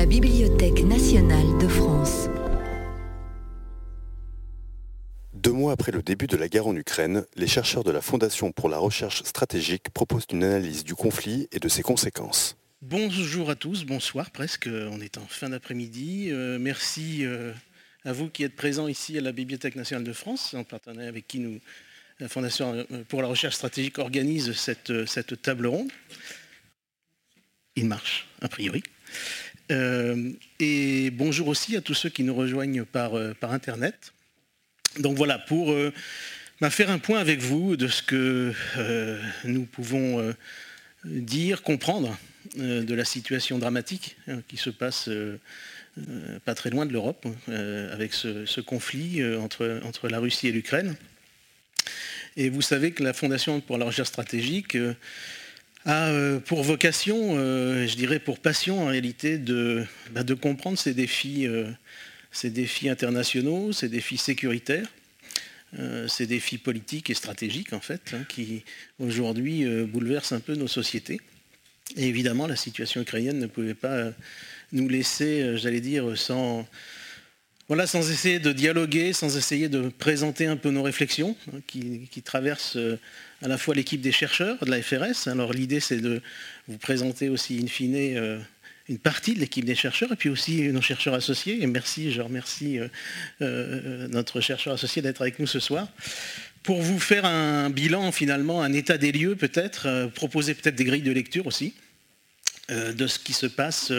[0.00, 2.30] la Bibliothèque nationale de France.
[5.34, 8.50] Deux mois après le début de la guerre en Ukraine, les chercheurs de la Fondation
[8.50, 12.56] pour la recherche stratégique proposent une analyse du conflit et de ses conséquences.
[12.80, 16.28] Bonjour à tous, bonsoir presque, on est en fin d'après-midi.
[16.30, 17.52] Euh, merci euh,
[18.06, 21.26] à vous qui êtes présents ici à la Bibliothèque nationale de France, en partenariat avec
[21.26, 21.60] qui nous,
[22.20, 25.92] la Fondation euh, pour la recherche stratégique organise cette, cette table ronde.
[27.76, 28.82] Il marche, a priori.
[29.70, 34.12] Et bonjour aussi à tous ceux qui nous rejoignent par, par Internet.
[34.98, 35.92] Donc voilà, pour euh,
[36.60, 40.32] bah, faire un point avec vous de ce que euh, nous pouvons euh,
[41.04, 42.18] dire, comprendre
[42.56, 45.10] de la situation dramatique hein, qui se passe
[46.46, 47.26] pas très loin de l'Europe,
[47.92, 50.96] avec ce, conflit entre, entre, la Russie et l'Ukraine.
[52.36, 54.76] Et vous savez que la Fondation pour la recherche stratégique
[55.86, 61.46] a pour vocation, je dirais pour passion en réalité, de, bah, comprendre ces défis
[62.32, 64.86] ces défis internationaux, ces défis sécuritaires,
[65.78, 68.64] euh, ces défis politiques et stratégiques en fait, hein, qui
[68.98, 71.20] aujourd'hui euh, bouleversent un peu nos sociétés.
[71.96, 74.10] Et évidemment, la situation ukrainienne ne pouvait pas euh,
[74.72, 76.68] nous laisser, j'allais dire, sans,
[77.66, 82.08] voilà, sans essayer de dialoguer, sans essayer de présenter un peu nos réflexions hein, qui,
[82.24, 82.78] traversent
[83.42, 85.28] à la fois l'équipe des chercheurs de la FRS.
[85.28, 86.20] Alors l'idée, c'est de
[86.68, 88.40] vous présenter aussi in fine
[88.90, 91.62] une partie de l'équipe des chercheurs et puis aussi nos chercheurs associés.
[91.62, 92.88] Et merci, je remercie euh,
[93.40, 95.88] euh, notre chercheur associé d'être avec nous ce soir.
[96.64, 100.84] Pour vous faire un bilan, finalement, un état des lieux peut-être, euh, proposer peut-être des
[100.84, 101.74] grilles de lecture aussi
[102.68, 103.92] de ce qui se passe,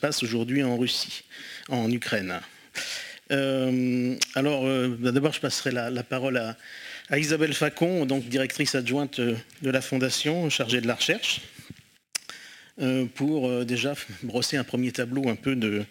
[0.00, 1.22] passe aujourd'hui en Russie,
[1.68, 2.40] en Ukraine.
[3.30, 4.66] alors,
[4.98, 6.56] d'abord, je passerai la, parole à,
[7.10, 11.40] à, Isabelle Facon, donc directrice adjointe de la Fondation chargée de la recherche.
[12.80, 15.84] Euh, pour euh, déjà brosser un premier tableau un peu de,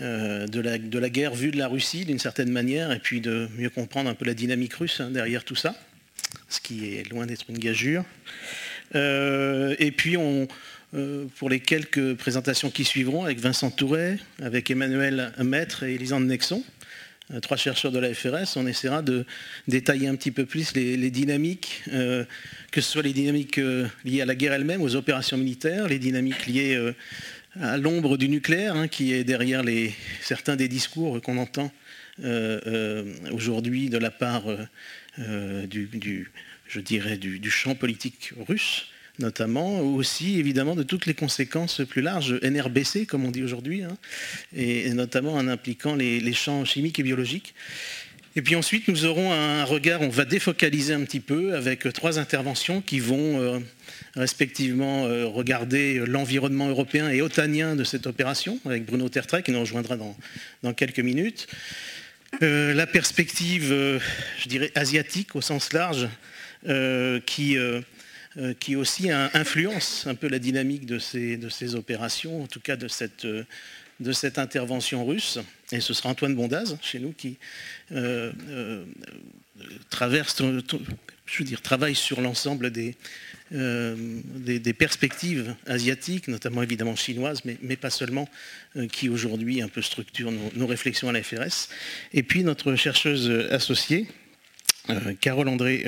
[0.00, 4.10] euh, la, guerre vue de la Russie d'une certaine manière, et puis de mieux comprendre
[4.10, 5.76] un peu la dynamique russe hein, derrière tout ça,
[6.48, 8.04] ce qui est loin d'être une gageure.
[8.94, 10.16] et puis
[11.36, 16.64] pour les quelques présentations qui suivront, avec Vincent Touret, avec Emmanuel Maître et Elisande Nexon,
[16.64, 16.79] euh,
[17.42, 19.24] trois chercheurs de la FRS, on essaiera de
[19.68, 22.24] détailler un petit peu plus les, dynamiques, euh,
[22.70, 25.98] que ce soit les dynamiques euh, liées à la guerre elle-même, aux opérations militaires, les
[25.98, 26.92] dynamiques liées
[27.60, 29.62] à l'ombre du nucléaire, hein, qui est derrière
[30.22, 31.72] certains des discours qu'on entend
[33.32, 34.44] aujourd'hui de la part
[35.18, 36.30] du,
[36.68, 38.89] je dirais, du champ politique russe
[39.20, 43.96] notamment, aussi évidemment de toutes les conséquences plus larges, NRBC comme on dit aujourd'hui, hein,
[44.56, 47.54] et, notamment en impliquant les, champs chimiques et biologiques.
[48.36, 52.18] Et puis ensuite, nous aurons un regard, on va défocaliser un petit peu avec trois
[52.20, 53.58] interventions qui vont euh,
[54.14, 59.60] respectivement euh, regarder l'environnement européen et otanien de cette opération, avec Bruno Tertrais qui nous
[59.60, 61.48] rejoindra dans, quelques minutes.
[62.42, 63.74] Euh, la perspective,
[64.38, 66.08] je dirais, asiatique au sens large,
[67.26, 67.80] qui euh,
[68.60, 73.24] qui aussi influence un peu la dynamique de ces, opérations, en tout cas de cette,
[73.24, 73.44] euh,
[73.98, 75.38] de cette intervention russe.
[75.72, 77.38] Et ce sera Antoine Bondaz, chez nous, qui
[77.92, 78.30] euh,
[79.88, 80.40] traverse,
[81.26, 82.94] je veux dire, travaille sur l'ensemble des,
[84.78, 88.28] perspectives asiatiques, notamment évidemment chinoises, mais, pas seulement,
[88.92, 91.68] qui aujourd'hui un peu structurent nos, nos, réflexions à la FRS.
[92.12, 94.06] Et puis notre chercheuse associée,
[95.20, 95.84] Carole André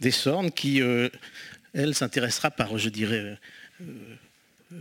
[0.00, 0.82] Dessornes, qui
[1.76, 3.38] elle s'intéressera par, je dirais,
[3.80, 3.84] euh,
[4.72, 4.76] euh,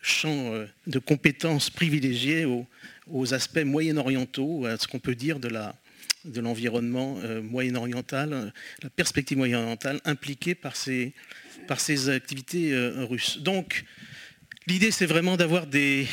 [0.00, 5.74] champ euh, de compétences privilégiés aux, aspects moyen-orientaux, à ce qu'on peut dire de la,
[6.24, 11.12] de l'environnement moyen-oriental, la perspective moyen-orientale impliquée par ces,
[11.68, 12.76] par ces activités
[13.08, 13.38] russes.
[13.38, 13.84] Donc,
[14.66, 16.08] l'idée, c'est vraiment d'avoir des,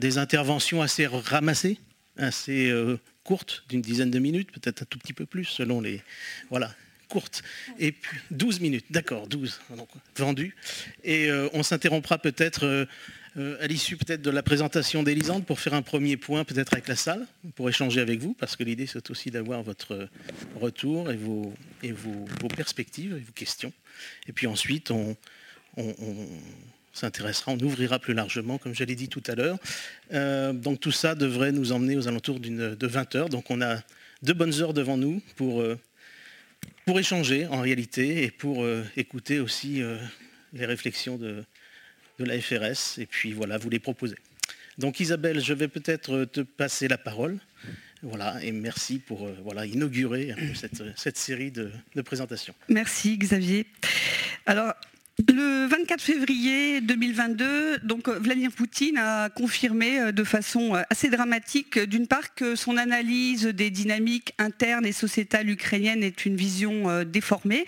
[0.00, 1.78] des, interventions assez ramassées,
[2.16, 2.72] assez
[3.22, 6.02] courtes, d'une dizaine de minutes, peut-être un tout petit peu plus, selon les...
[6.50, 6.74] Voilà,
[7.12, 7.42] courte.
[7.78, 10.56] Et puis 12 minutes, d'accord, 12, donc, vendu.
[11.04, 12.86] Et euh, on s'interrompra peut-être euh,
[13.36, 16.88] euh, à l'issue peut-être de la présentation d'Elisande pour faire un premier point peut-être avec
[16.88, 20.08] la salle, pour échanger avec vous, parce que l'idée c'est aussi d'avoir votre
[20.58, 22.24] retour et vos, et vos,
[22.56, 23.74] perspectives et vos questions.
[24.26, 25.16] Et puis ensuite, on,
[26.94, 29.58] s'intéressera, on ouvrira plus largement, comme je l'ai dit tout à l'heure.
[30.54, 33.28] donc tout ça devrait nous emmener aux alentours de 20 heures.
[33.28, 33.82] Donc on a
[34.22, 35.62] deux bonnes heures devant nous pour
[36.84, 39.96] pour échanger en réalité et pour euh, écouter aussi euh,
[40.52, 41.44] les réflexions de,
[42.18, 44.14] la FRS et puis voilà, vous les proposer.
[44.78, 47.38] Donc Isabelle, je vais peut-être te passer la parole.
[48.02, 52.54] Voilà, et merci pour euh, voilà, inaugurer cette, cette série de, de, présentations.
[52.68, 53.66] Merci Xavier.
[54.46, 54.74] Alors,
[55.30, 62.34] Le 24 février 2022, donc Vladimir Poutine a confirmé de façon assez dramatique, d'une part,
[62.34, 67.66] que son analyse des dynamiques internes et sociétales ukrainiennes est une vision déformée,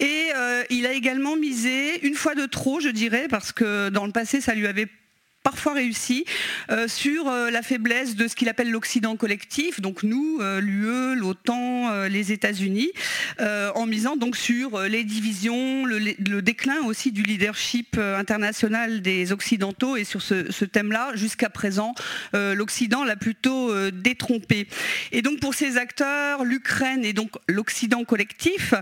[0.00, 0.28] et
[0.70, 4.40] il a également misé une fois de trop, je dirais, parce que dans le passé,
[4.40, 4.88] ça lui avait
[5.44, 6.24] parfois réussi
[6.70, 11.14] euh, sur euh, la faiblesse de ce qu'il appelle l'Occident collectif, donc nous, euh, l'UE,
[11.16, 12.90] l'OTAN, les États-Unis,
[13.38, 20.04] en misant donc sur les divisions, le, déclin aussi du leadership international des Occidentaux et
[20.04, 21.94] sur ce, thème-là, jusqu'à présent,
[22.32, 24.66] l'Occident l'a plutôt détrompé.
[25.12, 28.72] Et donc pour ces acteurs, l'Ukraine et donc l'Occident collectif,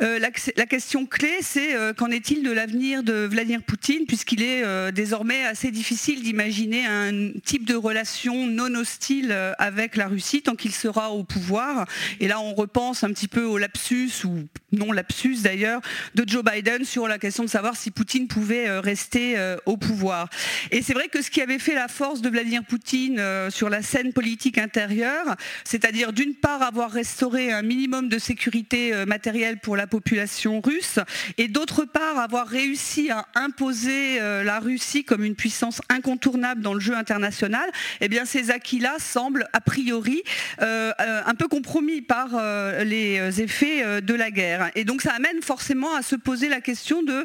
[0.00, 5.44] la, la, question clé, c'est qu'en est-il de l'avenir de Vladimir Poutine, puisqu'il est désormais
[5.44, 10.72] assez difficile d'imaginer un type de relation non hostile euh, avec la Russie tant qu'il
[10.72, 11.86] sera au pouvoir.
[12.20, 15.80] Et là, on repense un petit peu au lapsus, ou non lapsus d'ailleurs,
[16.14, 19.76] de Joe Biden sur la question de savoir si Poutine pouvait euh, rester euh, au
[19.76, 20.28] pouvoir.
[20.70, 23.82] Et c'est vrai que ce qui avait fait la force de Vladimir Poutine sur la
[23.82, 29.86] scène politique intérieure, c'est-à-dire d'une part avoir restauré un minimum de sécurité matérielle pour la
[29.86, 30.98] population russe,
[31.38, 36.80] et d'autre part avoir réussi à imposer la Russie comme une puissance incontournable dans le
[36.80, 37.70] jeu international,
[38.00, 40.22] eh bien ces acquis-là semblent a priori
[40.60, 44.70] euh, euh, un peu compromis par euh, les effets de la guerre.
[44.74, 47.24] Et donc ça amène forcément à se poser la question de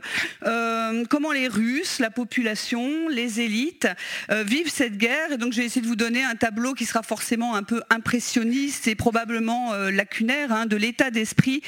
[1.09, 3.88] comment les Russes, la population, les élites
[4.29, 5.31] vivent cette guerre.
[5.31, 7.81] Et donc je vais essayer de vous donner un tableau qui sera forcément un peu
[7.89, 11.62] impressionniste et probablement lacunaire hein, de l'état d'esprit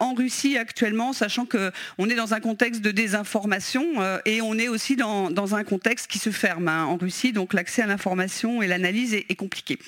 [0.00, 3.86] en Russie actuellement, sachant qu'on est dans un contexte de désinformation
[4.24, 7.82] et on est aussi dans, dans un contexte qui se hein, en Russie, donc l'accès
[7.82, 9.78] à l'information et l'analyse est, compliqué.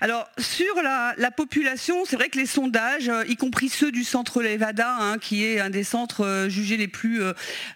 [0.00, 4.42] Alors sur la, population, c'est vrai que les sondages, euh, y compris ceux du centre
[4.42, 7.20] Levada, hein, qui est un des centres euh, jugés les plus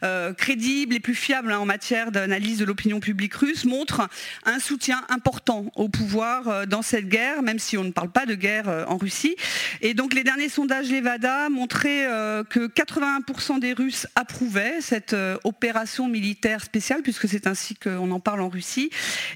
[0.02, 4.08] euh, crédibles, les plus fiables hein, en matière d'analyse de l'opinion publique russe, montrent
[4.44, 8.34] un soutien important au pouvoir dans cette guerre, même si on ne parle pas de
[8.34, 9.36] guerre en Russie.
[9.80, 12.06] Et donc les derniers sondages Levada montraient
[12.48, 18.40] que 81% des Russes approuvaient cette opération militaire spéciale, puisque c'est ainsi qu'on on parle
[18.40, 18.90] en Russie,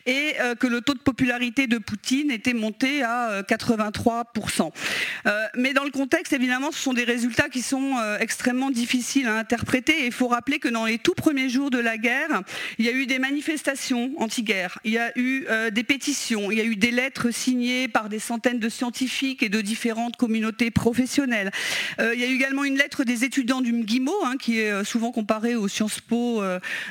[0.06, 4.62] et euh, que le taux de popularité de Poutine était monté à 83%.
[4.62, 4.70] Euh,
[5.26, 9.38] euh, mais dans le contexte, évidemment, ce sont des résultats qui sont extrêmement difficiles à
[9.38, 10.02] interpréter.
[10.02, 12.42] Et il faut rappeler que dans les tout premiers jours de la guerre,
[12.78, 16.60] il y a eu des manifestations anti-guerre, il y a eu des pétitions, il y
[16.60, 21.50] a eu des lettres signées par des centaines de scientifiques et de différentes communautés professionnelles.
[21.98, 25.12] il y a eu également une lettre des étudiants du MGIMO, hein, qui est souvent
[25.12, 26.42] comparé aux Sciences Po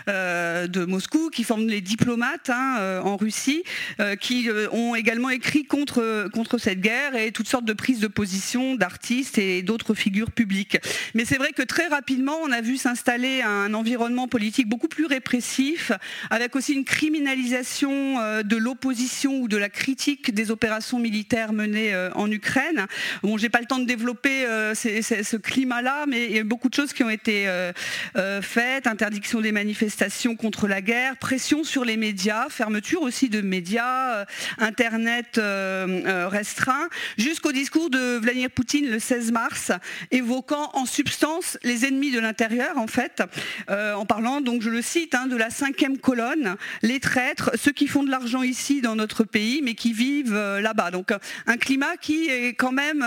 [0.07, 3.63] de Moscou, qui forment les diplomates hein, euh, en Russie
[3.99, 7.99] euh, qui euh, ont également écrit contre, contre cette guerre et toutes sortes de prises
[7.99, 10.77] de position d'artistes et d'autres figures publiques.
[11.15, 15.05] Mais c'est vrai que très rapidement, on a vu s'installer un environnement politique beaucoup plus
[15.05, 15.91] répressif,
[16.29, 22.29] avec aussi une criminalisation de l'opposition ou de la critique des opérations militaires menées en
[22.29, 22.85] Ukraine.
[23.23, 26.75] Bon, j'ai pas le temps de développer ce climat-là, mais il y a beaucoup de
[26.75, 27.47] choses qui ont été
[28.41, 34.15] faites, interdiction des manifestations contre la guerre, pression sur les médias, fermeture aussi de médias,
[34.15, 34.25] euh,
[34.57, 39.71] Internet euh, euh, restreint, jusqu'au discours de Vladimir Poutine le 16 mars,
[40.11, 43.23] évoquant en substance les ennemis de l'intérieur, en fait,
[43.69, 47.87] en parlant, donc je le cite, hein, de la cinquième colonne, les traîtres, ceux qui
[47.87, 50.91] font de l'argent ici dans notre pays, mais qui vivent là-bas.
[50.91, 51.11] Donc
[51.47, 53.05] un climat qui est quand même,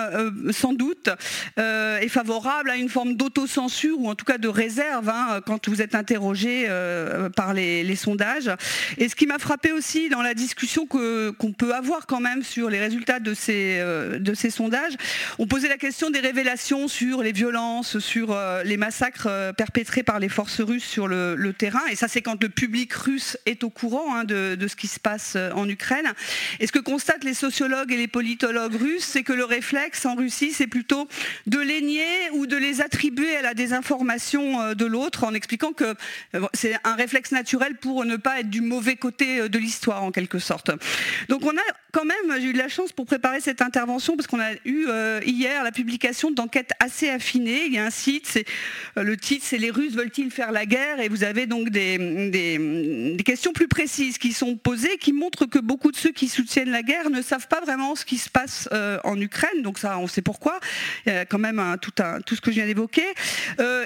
[0.50, 1.09] sans doute,
[1.57, 5.83] est favorable à une forme d'autocensure, ou en tout cas de réserve, hein, quand vous
[5.83, 6.69] êtes interrogé
[7.35, 8.46] par les sondages
[8.99, 12.71] et ce qui m'a frappé aussi dans la discussion qu'on peut avoir quand même sur
[12.71, 14.95] les résultats de ces, euh, de ces sondages,
[15.38, 20.03] on posait la question des révélations sur les violences, sur euh, les massacres euh, perpétrés
[20.03, 21.83] par les forces russes sur le, terrain.
[21.91, 24.99] Et ça, c'est quand le public russe est au courant hein, de, ce qui se
[24.99, 26.12] passe en Ukraine.
[26.61, 30.17] Et ce que constatent les sociologues et les politologues russes, c'est que le réflexe en
[30.17, 31.09] Russie, c'est plutôt
[31.47, 35.95] de les nier ou de les attribuer à la désinformation de l'autre en expliquant que
[36.53, 40.11] c'est un réflexe naturel pour ne pas être du mauvais côté euh, de l'histoire en
[40.11, 40.71] quelque sorte.
[41.28, 41.62] Donc on a
[41.93, 44.87] quand même, j'ai eu de la chance pour préparer cette intervention parce qu'on a eu
[44.88, 47.64] euh, hier la publication d'enquêtes assez affinées.
[47.66, 48.45] Il y a un site,
[48.99, 51.00] euh, le titre c'est Les Russes veulent-ils faire la guerre?
[51.00, 55.90] Et vous avez donc des, questions plus précises qui sont posées qui montrent que beaucoup
[55.90, 58.69] de ceux qui soutiennent la guerre ne savent pas vraiment ce qui se passe
[59.05, 59.62] en Ukraine.
[59.62, 60.61] Donc ça, on sait pourquoi.
[61.07, 61.93] Il y a quand même tout
[62.35, 63.05] ce que je viens d'évoquer.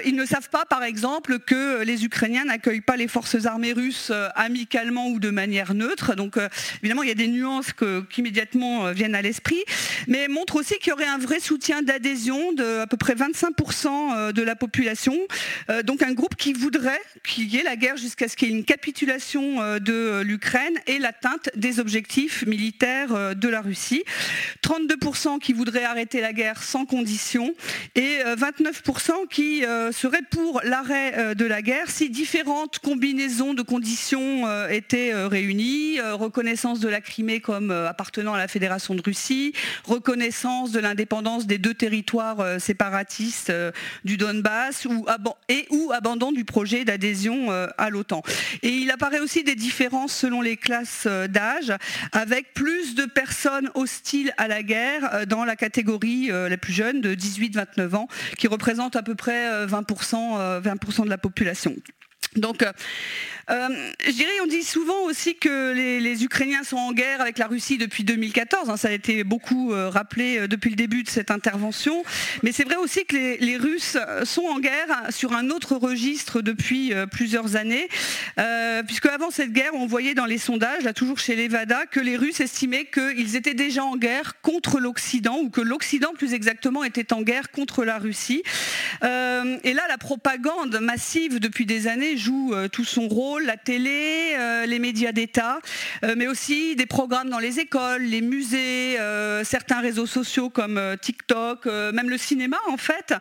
[0.05, 4.11] ils ne savent pas, par exemple, que les Ukrainiens n'accueillent pas les forces armées russes
[4.41, 6.15] amicalement ou de manière neutre.
[6.15, 6.37] Donc
[6.81, 9.63] évidemment, il y a des nuances qui immédiatement viennent à l'esprit,
[10.07, 14.33] mais montre aussi qu'il y aurait un vrai soutien d'adhésion de à peu près 25%
[14.33, 15.17] de la population.
[15.83, 18.57] donc un groupe qui voudrait qu'il y ait la guerre jusqu'à ce qu'il y ait
[18.57, 24.03] une capitulation de l'Ukraine et l'atteinte des objectifs militaires de la Russie.
[24.63, 27.53] 32% qui voudraient arrêter la guerre sans condition
[27.95, 34.69] et 29% qui seraient pour l'arrêt de la guerre si différentes combinaisons de conditions euh,
[34.69, 39.53] étaient euh, réunies, euh, reconnaissance de la Crimée comme appartenant à la Fédération de Russie,
[39.83, 43.51] reconnaissance de l'indépendance des deux territoires séparatistes
[44.03, 45.05] du Donbass ou,
[45.49, 48.23] et ou abandon du projet d'adhésion à l'OTAN.
[48.61, 51.73] Et il apparaît aussi des différences selon les classes d'âge,
[52.11, 57.15] avec plus de personnes hostiles à la guerre dans la catégorie la plus jeune de
[57.15, 58.07] 18-29 ans,
[58.37, 61.75] qui représente à peu près 20%, 20 de la population.
[62.35, 62.63] Donc,
[63.51, 67.77] je dirais, on dit souvent aussi que les, Ukrainiens sont en guerre avec la Russie
[67.77, 68.69] depuis 2014.
[68.69, 72.03] Hein, ça a été beaucoup euh, rappelé depuis le début de cette intervention.
[72.43, 76.93] Mais c'est vrai aussi que les, Russes sont en guerre sur un autre registre depuis
[77.11, 77.87] plusieurs années.
[78.87, 82.17] puisque avant cette guerre, on voyait dans les sondages, là toujours chez l'Evada, que les
[82.17, 87.13] Russes estimaient qu'ils étaient déjà en guerre contre l'Occident, ou que l'Occident plus exactement était
[87.13, 88.43] en guerre contre la Russie.
[89.03, 94.33] et là, la propagande massive depuis des années joue euh, tout son rôle, la télé,
[94.37, 95.59] euh, les médias d'État,
[96.03, 98.97] euh, mais aussi des programmes dans les écoles, les musées,
[99.43, 103.13] certains réseaux sociaux comme TikTok, même le cinéma en fait,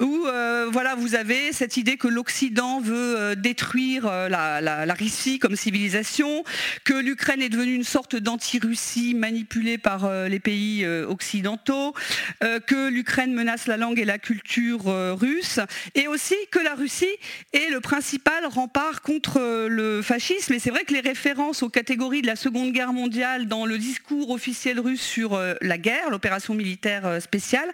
[0.00, 0.26] où
[0.70, 6.44] voilà, vous avez cette idée que l'Occident veut détruire la, Russie comme civilisation,
[6.84, 11.94] que l'Ukraine est devenue une sorte d'anti-Russie manipulée par les pays occidentaux,
[12.40, 14.84] que l'Ukraine menace la langue et la culture
[15.18, 15.60] russe,
[15.94, 17.06] et aussi que la Russie
[17.52, 20.52] est le principal rempart contre euh, le fascisme.
[20.54, 23.78] Et c'est vrai que les références aux catégories de la Seconde Guerre mondiale dans le
[23.78, 27.68] discours officiel russe sur euh, la guerre, l'opération militaire euh, spéciale,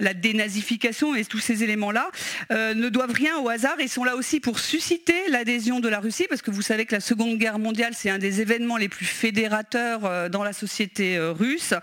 [0.00, 2.10] la dénazification et tous ces éléments-là
[2.50, 6.26] ne doivent rien au hasard et sont là aussi pour susciter l'adhésion de la Russie,
[6.28, 9.06] parce que vous savez que la Seconde Guerre mondiale, c'est un des événements les plus
[9.06, 11.74] fédérateurs dans la société russe.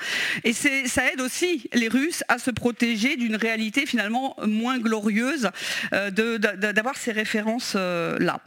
[0.43, 5.49] Et ça aide aussi les Russes à se protéger d'une réalité finalement moins glorieuse
[5.91, 8.41] d'avoir ces références-là.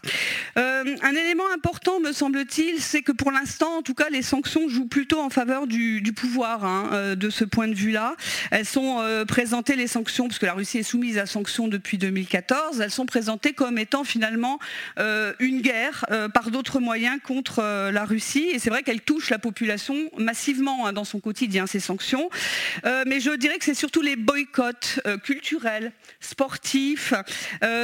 [0.56, 4.68] Euh, un élément important, me semble-t-il, c'est que pour l'instant, en tout cas, les sanctions
[4.68, 8.16] jouent plutôt en faveur du, pouvoir hein, euh, de ce point de vue-là.
[8.50, 11.98] Elles sont euh, présentées, les sanctions, parce que la Russie est soumise à sanctions depuis
[11.98, 14.58] 2014, elles sont présentées comme étant finalement
[15.40, 18.48] une guerre par d'autres moyens contre la Russie.
[18.52, 22.28] Et c'est vrai qu'elles touchent la population massivement hein, dans son quotidien, ces sanctions.
[22.84, 27.14] mais je dirais que c'est surtout les boycotts culturels, sportifs,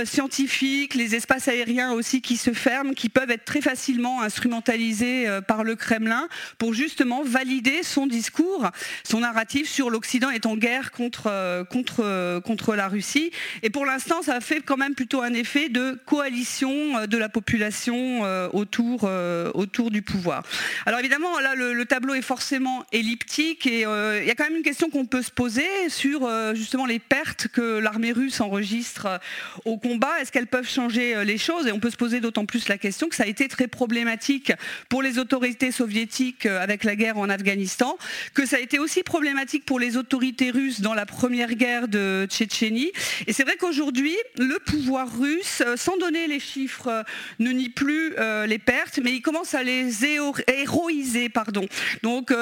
[0.04, 5.40] scientifiques, les espaces aériens aussi qui se ferment, qui peuvent être très facilement instrumentalisés euh,
[5.40, 6.28] par le Kremlin
[6.58, 8.68] pour justement valider son discours,
[9.04, 13.30] son narratif sur l'Occident est en guerre contre, euh, contre, euh, contre la Russie.
[13.62, 18.20] Et pour l'instant, ça fait quand même plutôt un effet de coalition de la population
[18.52, 19.08] autour,
[19.54, 20.42] autour du pouvoir.
[20.84, 24.62] Alors évidemment, là, le, tableau est forcément elliptique et il y a quand même une
[24.62, 29.20] question qu'on peut se poser sur justement les pertes que l'armée russe enregistre
[29.64, 30.20] au combat.
[30.20, 31.66] Est-ce qu'elles peuvent changer les choses?
[31.66, 34.52] Et on peut se poser d'autant plus la question que ça a été très problématique
[34.88, 37.96] pour les autorités soviétiques euh, avec la guerre en Afghanistan,
[38.34, 42.26] que ça a été aussi problématique pour les autorités russes dans la première guerre de
[42.28, 42.92] Tchétchénie.
[43.26, 47.02] Et c'est vrai qu'aujourd'hui, le pouvoir russe, euh, sans donner les chiffres, euh,
[47.38, 48.14] ne nie plus
[48.46, 51.28] les pertes, mais il commence à les héroïser.
[51.28, 51.66] Pardon.
[52.02, 52.32] Donc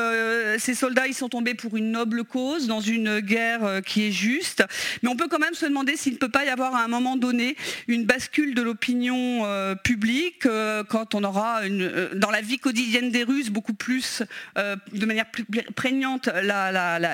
[0.59, 4.65] ces soldats, ils sont tombés pour une noble cause, dans une guerre qui est juste.
[5.03, 6.89] Mais on peut quand même se demander s'il ne peut pas y avoir à un
[6.89, 9.47] moment donné une bascule de l'opinion
[9.85, 14.23] public euh, quand on aura euh, dans la vie quotidienne des Russes beaucoup plus,
[14.57, 16.29] de manière plus prégnante,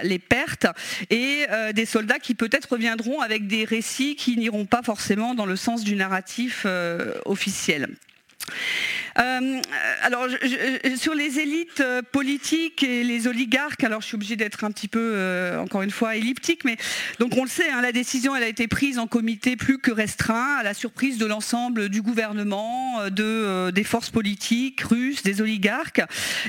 [0.02, 0.66] les pertes
[1.10, 5.56] et des soldats qui peut-être reviendront avec des récits qui n'iront pas forcément dans le
[5.56, 6.66] sens du narratif
[7.24, 7.88] officiel.
[9.18, 9.60] Euh,
[10.02, 10.26] alors,
[10.96, 14.88] sur les élites euh, politiques et les oligarques, alors je suis obligée d'être un petit
[14.88, 16.76] peu, euh, encore une fois, elliptique, mais
[17.20, 19.92] donc on le sait, hein, la décision, elle a été prise en comité plus que
[19.92, 26.02] restreint, à la surprise de l'ensemble du gouvernement, de, des forces politiques russes, des oligarques.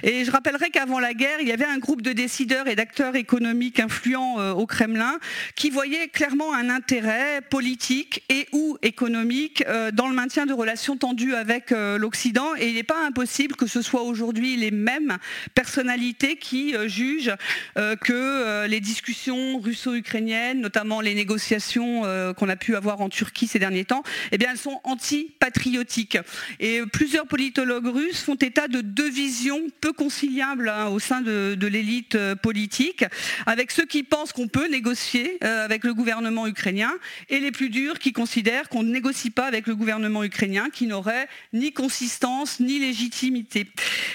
[0.03, 3.15] Et je rappellerai qu'avant la guerre, il y avait un groupe de décideurs et d'acteurs
[3.15, 5.19] économiques influents au Kremlin
[5.55, 11.35] qui voyaient clairement un intérêt politique et ou économique dans le maintien de relations tendues
[11.35, 15.17] avec l'Occident et il n'est pas impossible que ce soit aujourd'hui les mêmes
[15.53, 17.35] personnalités qui jugent
[17.75, 22.03] que les discussions russo-ukrainiennes, notamment les négociations
[22.37, 26.17] qu'on a pu avoir en Turquie ces derniers temps, eh bien, elles sont anti-patriotiques.
[26.59, 31.57] Et plusieurs politologues russes font état de deux visions peu conciliables hein, au sein de,
[31.65, 33.05] l'élite politique,
[33.45, 36.93] avec ceux qui pensent qu'on peut négocier avec le gouvernement ukrainien
[37.29, 40.85] et les plus durs qui considèrent qu'on ne négocie pas avec le gouvernement ukrainien qui
[40.85, 43.67] n'aurait ni consistance ni légitimité.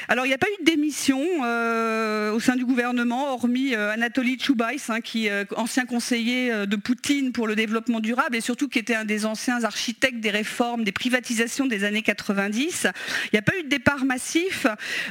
[0.08, 3.92] Alors il n'y a pas eu de démission euh, au sein du gouvernement, hormis euh,
[3.92, 8.68] Anatoly Choubaïs, hein, qui euh, ancien conseiller de Poutine pour le développement durable et surtout
[8.68, 12.88] qui était un des anciens architectes des réformes, des privatisations des années 90.
[13.24, 14.66] Il n'y a pas eu de départ massif,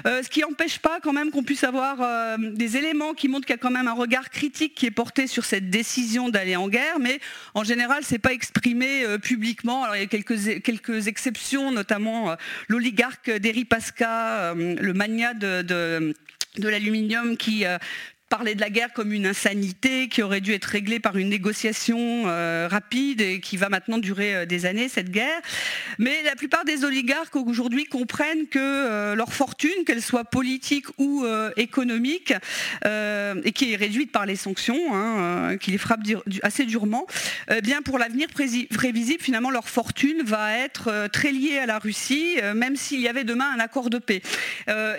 [0.05, 3.59] ce qui n'empêche pas quand même qu'on puisse avoir des éléments qui montrent qu'il y
[3.59, 6.99] a quand même un regard critique qui est porté sur cette décision d'aller en guerre,
[6.99, 7.19] mais
[7.53, 9.83] en général, ce n'est pas exprimé publiquement.
[9.83, 12.35] Alors il y a quelques, quelques exceptions, notamment
[12.67, 15.62] l'oligarque Deripaska, le mania de,
[16.58, 17.77] de l'aluminium qui euh,
[18.29, 21.98] parler de la guerre comme une insanité qui aurait dû être réglée par une négociation
[22.27, 25.41] euh, rapide et qui va maintenant durer euh, des années, cette guerre.
[25.98, 31.25] Mais la plupart des oligarques aujourd'hui comprennent que euh, leur fortune, qu'elle soit politique ou
[31.57, 32.33] économique,
[32.86, 36.03] et qui est réduite par les sanctions, hein, qui les frappent
[36.43, 37.07] assez durement,
[37.50, 42.38] eh bien pour l'avenir prévisible, finalement, leur fortune va être très liée à la Russie,
[42.55, 44.21] même s'il y avait demain un accord de paix.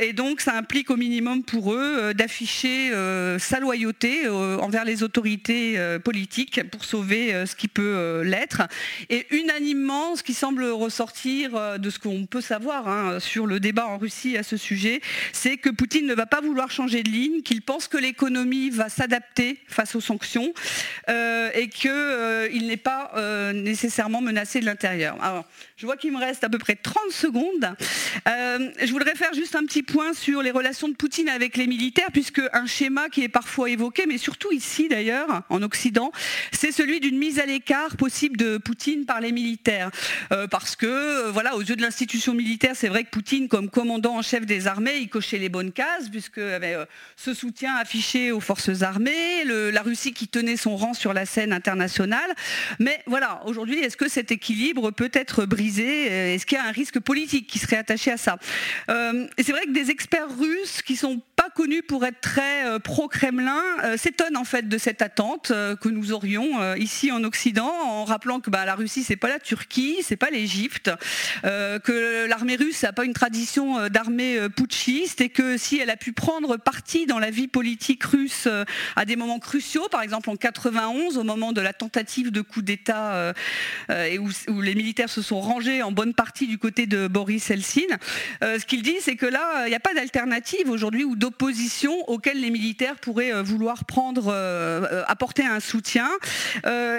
[0.00, 2.90] et donc ça implique au minimum pour eux d'afficher
[3.38, 8.62] sa loyauté euh, envers les autorités euh, politiques pour sauver ce qui peut l'être.
[9.08, 13.86] Et unanimement, ce qui semble ressortir de ce qu'on peut savoir hein, sur le débat
[13.86, 15.00] en Russie à ce sujet,
[15.32, 18.88] c'est que Poutine ne va pas vouloir changer de ligne, qu'il pense que l'économie va
[18.88, 20.52] s'adapter face aux sanctions
[21.08, 23.12] et qu'il n'est pas
[23.52, 25.16] nécessairement menacé de l'intérieur.
[25.22, 25.44] Alors,
[25.76, 27.74] je vois qu'il me reste à peu près 30 secondes.
[28.26, 32.10] je voudrais faire juste un petit point sur les relations de Poutine avec les militaires,
[32.12, 36.12] puisque un schéma qui est parfois évoqué, mais surtout ici d'ailleurs, en Occident,
[36.52, 39.90] c'est celui d'une mise à l'écart possible de Poutine par les militaires.
[40.32, 43.68] Euh, parce que, euh, voilà, aux yeux de l'institution militaire, c'est vrai que Poutine, comme
[43.70, 46.84] commandant en chef des armées, il cochait les bonnes cases, puisque euh,
[47.16, 51.52] ce soutien affiché aux forces armées, la Russie qui tenait son rang sur la scène
[51.52, 52.30] internationale.
[52.78, 56.34] Mais voilà, aujourd'hui, est-ce que cet équilibre peut être brisé?
[56.34, 58.38] Est-ce qu'il y a un risque politique qui serait attaché à ça?
[58.88, 63.62] C'est vrai que des experts russes qui sont pas connus pour être très pro Kremlin
[63.84, 67.70] euh, s'étonne en fait de cette attente euh, que nous aurions euh, ici en Occident,
[67.70, 70.90] en rappelant que bah, la Russie c'est pas la Turquie, c'est pas l'Égypte,
[71.42, 76.12] que l'armée russe n'a pas une tradition d'armée putschiste et que si elle a pu
[76.12, 78.48] prendre parti dans la vie politique russe
[78.96, 82.62] à des moments cruciaux, par exemple en 91 au moment de la tentative de coup
[82.62, 83.32] d'État
[83.88, 87.98] où, les militaires se sont rangés en bonne partie du côté de Boris Eltsine,
[88.42, 91.39] ce qu'il dit c'est que là il n'y a pas d'alternative aujourd'hui ou d'opposition
[92.06, 96.08] auquel les militaires pourrait euh, vouloir prendre, euh, euh, apporter un soutien.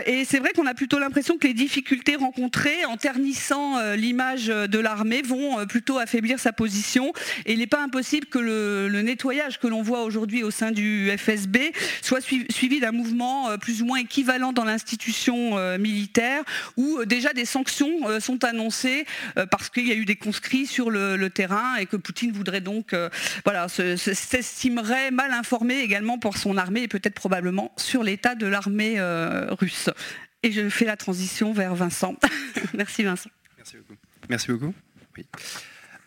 [0.05, 4.79] et c'est vrai qu'on a plutôt l'impression que les difficultés rencontrées en ternissant l'image de
[4.79, 7.13] l'armée vont plutôt affaiblir sa position.
[7.45, 11.11] Et il n'est pas impossible que le, nettoyage que l'on voit aujourd'hui au sein du
[11.17, 11.57] FSB
[12.01, 16.43] soit suivi, d'un mouvement plus ou moins équivalent dans l'institution militaire,
[16.77, 19.05] où déjà des sanctions sont annoncées
[19.49, 22.95] parce qu'il y a eu des conscrits sur le, terrain et que Poutine voudrait donc,
[23.45, 23.67] voilà,
[24.21, 29.53] s'estimerait mal informé également pour son armée et peut-être probablement sur l'état de l'armée euh,
[29.53, 29.89] russe.
[30.43, 32.15] Et je fais la transition vers Vincent.
[32.73, 33.29] Merci Vincent.
[33.57, 33.95] Merci beaucoup.
[34.29, 34.73] Merci beaucoup.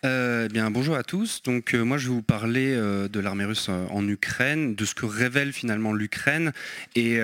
[0.04, 1.42] Euh, bien, bonjour à tous.
[1.44, 4.94] Donc, euh, moi, je vais vous parler euh, de l'armée russe en Ukraine, de ce
[4.94, 6.52] que révèle finalement l'Ukraine.
[6.94, 7.20] Et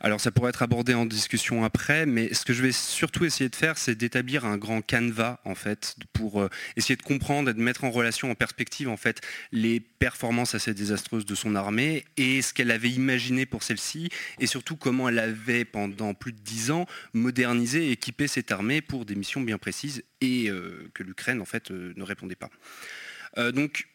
[0.00, 3.48] alors, ça pourrait être abordé en discussion après, mais ce que je vais surtout essayer
[3.48, 7.60] de faire, c'est d'établir un grand canevas, en fait, pour essayer de comprendre et de
[7.60, 9.20] mettre en relation, en perspective, en fait,
[9.52, 14.46] les performances assez désastreuses de son armée et ce qu'elle avait imaginé pour celle-ci, et
[14.46, 19.04] surtout comment elle avait, pendant plus de dix ans, modernisé et équipé cette armée pour
[19.04, 20.50] des missions bien précises et
[20.94, 22.50] que l'Ukraine, en fait, ne répondait pas.
[23.36, 23.86] Euh, donc,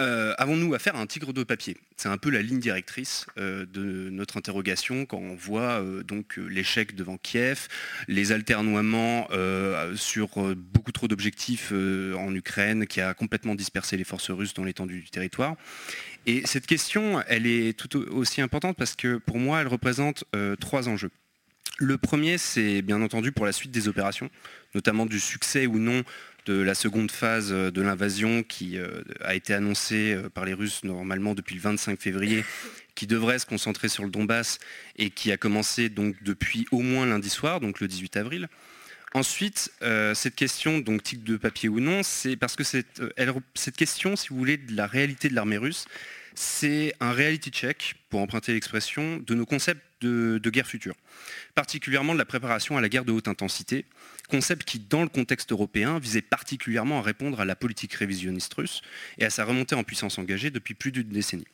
[0.00, 1.76] euh, avons-nous affaire à un tigre de papier?
[1.96, 6.94] C'est un peu la ligne directrice euh, de notre interrogation quand on voit donc l'échec
[6.94, 7.68] devant Kiev,
[8.08, 9.28] les alternoiements
[9.94, 15.00] sur beaucoup trop d'objectifs en Ukraine qui a complètement dispersé les forces russes dans l'étendue
[15.00, 15.56] du territoire.
[16.26, 20.24] Et cette question, elle est tout aussi importante parce que pour moi, elle représente
[20.60, 21.10] trois enjeux.
[21.78, 24.30] Le premier, c'est bien entendu pour la suite des opérations,
[24.74, 26.02] notamment du succès ou non
[26.46, 30.84] de la seconde phase de l'invasion qui euh, a été annoncée euh, par les Russes
[30.84, 32.44] normalement depuis le 25 février,
[32.94, 34.58] qui devrait se concentrer sur le Donbass
[34.96, 38.48] et qui a commencé donc depuis au moins lundi soir, donc le 18 avril.
[39.14, 43.32] Ensuite, euh, cette question, donc tic de papier ou non, c'est parce que cette, euh,
[43.54, 45.84] cette question, si vous voulez, de la réalité de l'armée russe,
[46.34, 50.94] c'est un reality check, pour emprunter l'expression, de nos concepts de, de, guerre future,
[51.54, 53.86] particulièrement de la préparation à la guerre de haute intensité,
[54.28, 58.82] concept qui, dans le contexte européen, visait particulièrement à répondre à la politique révisionniste russe
[59.18, 61.46] et à sa remontée en puissance engagée depuis plus d'une décennie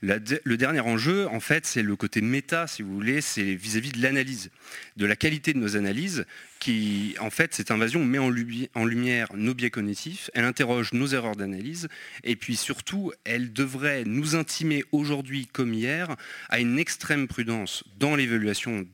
[0.00, 4.02] le dernier enjeu, en fait, c'est le côté méta, si vous voulez, c'est vis-à-vis de
[4.02, 4.50] l'analyse,
[4.96, 6.24] de la qualité de nos analyses,
[6.60, 11.36] qui, en fait, cette invasion met en, lumière nos biais cognitifs, elle interroge nos erreurs
[11.36, 11.88] d'analyse,
[12.24, 16.16] et puis surtout, elle devrait nous intimer aujourd'hui comme hier
[16.48, 18.86] à une extrême prudence dans l'évaluation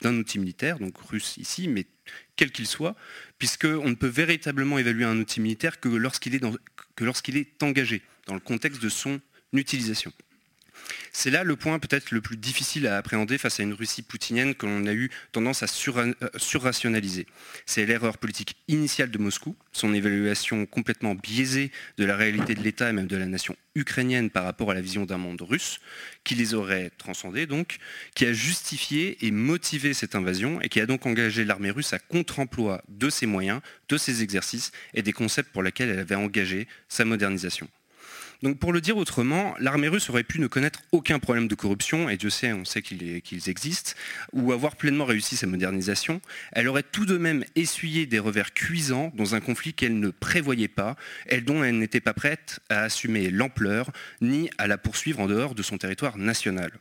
[0.00, 1.86] d'un outil militaire, donc russe ici, mais
[2.36, 2.96] quel qu'il soit,
[3.38, 6.42] puisqu'on ne peut véritablement évaluer un outil militaire que lorsqu'il est,
[7.00, 9.20] lorsqu'il est engagé, dans le contexte de son
[11.12, 14.54] C'est là le point peut-être le plus difficile à appréhender face à une Russie poutinienne
[14.54, 17.26] que l'on a eu tendance à euh, surrationaliser.
[17.66, 22.88] C'est l'erreur politique initiale de Moscou, son évaluation complètement biaisée de la réalité de l'État
[22.88, 25.80] et même de la nation ukrainienne par rapport à la vision d'un monde russe,
[26.24, 27.76] qui les aurait transcendés donc,
[28.14, 31.98] qui a justifié et motivé cette invasion et qui a donc engagé l'armée russe à
[31.98, 36.68] contre-emploi de ses moyens, de ses exercices et des concepts pour lesquels elle avait engagé
[36.88, 37.68] sa modernisation.
[38.42, 42.08] Donc pour le dire autrement, l'armée russe aurait pu ne connaître aucun problème de corruption,
[42.08, 43.92] et Dieu sait, on sait qu'ils existent,
[44.32, 46.20] ou avoir pleinement réussi sa modernisation.
[46.50, 50.66] Elle aurait tout de même essuyé des revers cuisants dans un conflit qu'elle ne prévoyait
[50.66, 50.96] pas,
[51.28, 55.54] et dont elle n'était pas prête à assumer l'ampleur, ni à la poursuivre en dehors
[55.54, 56.72] de son territoire national.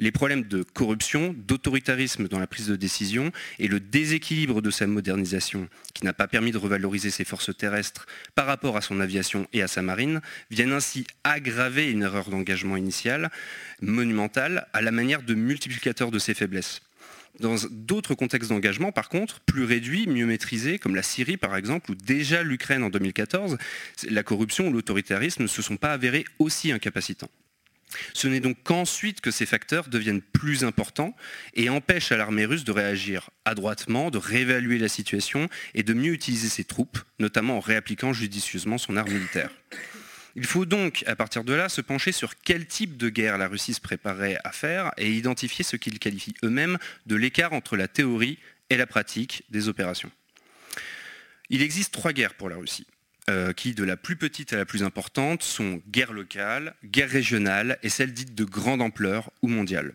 [0.00, 4.88] Les problèmes de corruption, d'autoritarisme dans la prise de décision, et le déséquilibre de sa
[4.88, 9.46] modernisation, qui n'a pas permis de revaloriser ses forces terrestres par rapport à son aviation
[9.52, 13.30] et à sa marine, viennent ainsi aggraver une erreur d'engagement initiale
[13.80, 16.82] monumentale à la manière de multiplicateur de ses faiblesses.
[17.40, 21.90] Dans d'autres contextes d'engagement, par contre, plus réduits, mieux maîtrisés, comme la Syrie par exemple,
[21.90, 23.58] ou déjà l'Ukraine en 2014,
[24.08, 27.30] la corruption ou l'autoritarisme ne se sont pas avérés aussi incapacitants.
[28.12, 31.14] Ce n'est donc qu'ensuite que ces facteurs deviennent plus importants
[31.54, 36.12] et empêchent à l'armée russe de réagir adroitement, de réévaluer la situation et de mieux
[36.12, 39.50] utiliser ses troupes, notamment en réappliquant judicieusement son art militaire.
[40.36, 43.46] Il faut donc, à partir de là, se pencher sur quel type de guerre la
[43.46, 47.86] Russie se préparait à faire et identifier ce qu'ils qualifient eux-mêmes de l'écart entre la
[47.86, 48.38] théorie
[48.70, 50.10] et la pratique des opérations.
[51.50, 52.86] Il existe trois guerres pour la Russie.
[53.30, 57.78] Euh, qui, de la plus petite à la plus importante, sont guerre locale, guerre régionale
[57.82, 59.94] et celle dite de grande ampleur ou mondiale.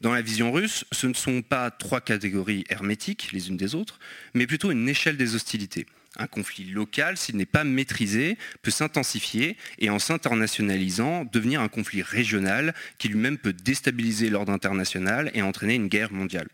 [0.00, 3.98] Dans la vision russe, ce ne sont pas trois catégories hermétiques les unes des autres,
[4.34, 5.86] mais plutôt une échelle des hostilités.
[6.20, 12.02] Un conflit local, s'il n'est pas maîtrisé, peut s'intensifier et en s'internationalisant, devenir un conflit
[12.02, 16.48] régional qui lui-même peut déstabiliser l'ordre international et entraîner une guerre mondiale.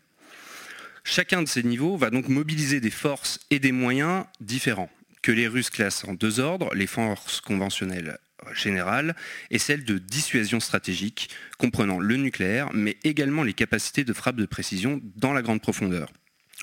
[1.03, 4.89] Chacun de ces niveaux va donc mobiliser des forces et des moyens différents,
[5.21, 8.19] que les Russes classent en deux ordres, les forces conventionnelles
[8.53, 9.17] générales
[9.51, 14.45] et celles de dissuasion stratégique, comprenant le nucléaire, mais également les capacités de frappe de
[14.45, 16.09] précision dans la grande profondeur.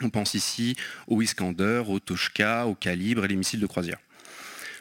[0.02, 0.76] On pense ici
[1.06, 3.98] aux Iskander, aux Toshka, aux calibres et les missiles de croisière.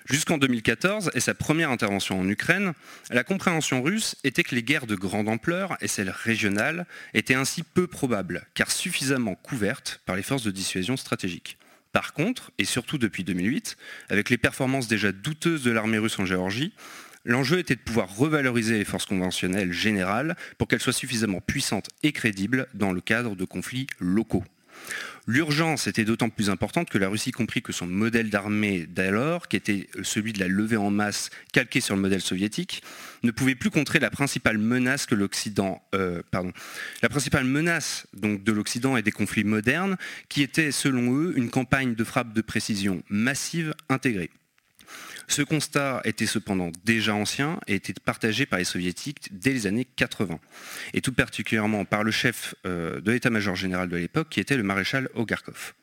[0.05, 2.73] Jusqu'en 2014 et sa première intervention en Ukraine,
[3.09, 7.63] la compréhension russe était que les guerres de grande ampleur et celles régionales étaient ainsi
[7.63, 11.57] peu probables, car suffisamment couvertes par les forces de dissuasion stratégique.
[11.93, 13.77] Par contre, et surtout depuis 2008,
[14.09, 16.73] avec les performances déjà douteuses de l'armée russe en Géorgie,
[17.23, 22.11] l'enjeu était de pouvoir revaloriser les forces conventionnelles générales pour qu'elles soient suffisamment puissantes et
[22.11, 24.43] crédibles dans le cadre de conflits locaux.
[25.25, 29.55] L'urgence était d'autant plus importante que la Russie comprit que son modèle d'armée d'alors, qui
[29.55, 32.83] était celui de la levée en masse calqué sur le modèle soviétique,
[33.23, 36.21] ne pouvait plus contrer la principale menace que l'Occident, euh,
[37.01, 41.49] la principale menace donc de l'Occident et des conflits modernes, qui était selon eux une
[41.49, 44.29] campagne de frappe de précision massive intégrée.
[45.27, 49.87] Ce constat était cependant déjà ancien et était partagé par les soviétiques dès les années
[49.95, 50.39] 80,
[50.93, 54.63] et tout particulièrement par le chef euh, de l'état-major général de l'époque, qui était le
[54.63, 55.73] maréchal Ogarkov.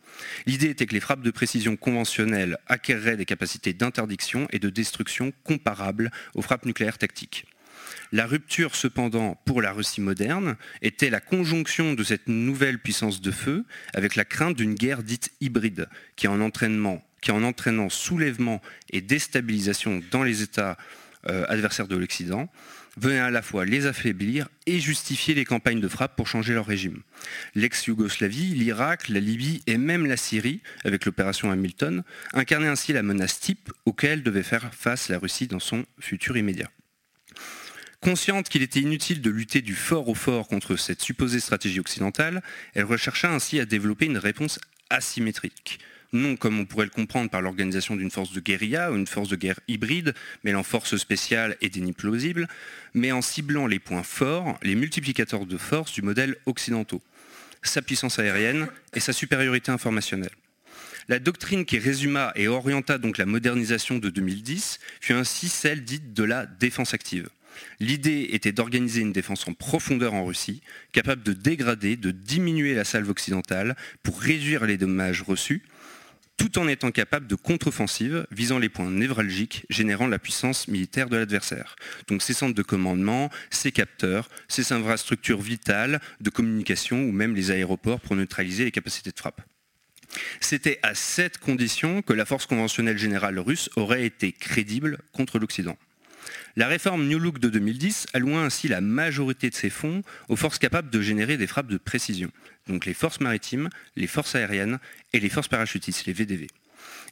[0.46, 5.32] L'idée était que les frappes de précision conventionnelles acquéreraient des capacités d'interdiction et de destruction
[5.44, 7.46] comparables aux frappes nucléaires tactiques.
[8.12, 13.30] La rupture, cependant, pour la Russie moderne, était la conjonction de cette nouvelle puissance de
[13.30, 18.60] feu avec la crainte d'une guerre dite hybride, qui en entraînement qui en entraînant soulèvement
[18.90, 20.76] et déstabilisation dans les États
[21.28, 22.48] euh, adversaires de l'Occident,
[22.96, 26.66] venait à la fois les affaiblir et justifier les campagnes de frappe pour changer leur
[26.66, 27.02] régime.
[27.54, 32.02] L'ex-Yougoslavie, l'Irak, la Libye et même la Syrie, avec l'opération Hamilton,
[32.32, 36.70] incarnaient ainsi la menace type auquel devait faire face la Russie dans son futur immédiat.
[38.00, 42.42] Consciente qu'il était inutile de lutter du fort au fort contre cette supposée stratégie occidentale,
[42.74, 45.80] elle rechercha ainsi à développer une réponse asymétrique.
[46.12, 49.28] Non comme on pourrait le comprendre par l'organisation d'une force de guérilla ou une force
[49.28, 52.48] de guerre hybride, mêlant force spéciale et déni plausible,
[52.94, 57.02] mais en ciblant les points forts, les multiplicateurs de force du modèle occidentaux,
[57.62, 60.34] sa puissance aérienne et sa supériorité informationnelle.
[61.08, 66.12] La doctrine qui résuma et orienta donc la modernisation de 2010 fut ainsi celle dite
[66.12, 67.28] de la défense active.
[67.78, 72.84] L'idée était d'organiser une défense en profondeur en Russie, capable de dégrader, de diminuer la
[72.84, 75.62] salve occidentale pour réduire les dommages reçus,
[76.40, 81.18] tout en étant capable de contre-offensive visant les points névralgiques générant la puissance militaire de
[81.18, 81.76] l'adversaire.
[82.08, 87.50] Donc ses centres de commandement, ses capteurs, ses infrastructures vitales de communication ou même les
[87.50, 89.42] aéroports pour neutraliser les capacités de frappe.
[90.40, 95.76] C'était à cette condition que la force conventionnelle générale russe aurait été crédible contre l'Occident.
[96.56, 100.58] La réforme New Look de 2010 alloua ainsi la majorité de ses fonds aux forces
[100.58, 102.30] capables de générer des frappes de précision,
[102.66, 104.78] donc les forces maritimes, les forces aériennes
[105.12, 106.48] et les forces parachutistes, les VDV,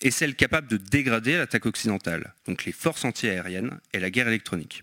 [0.03, 4.83] et celles capables de dégrader l'attaque occidentale, donc les forces antiaériennes et la guerre électronique.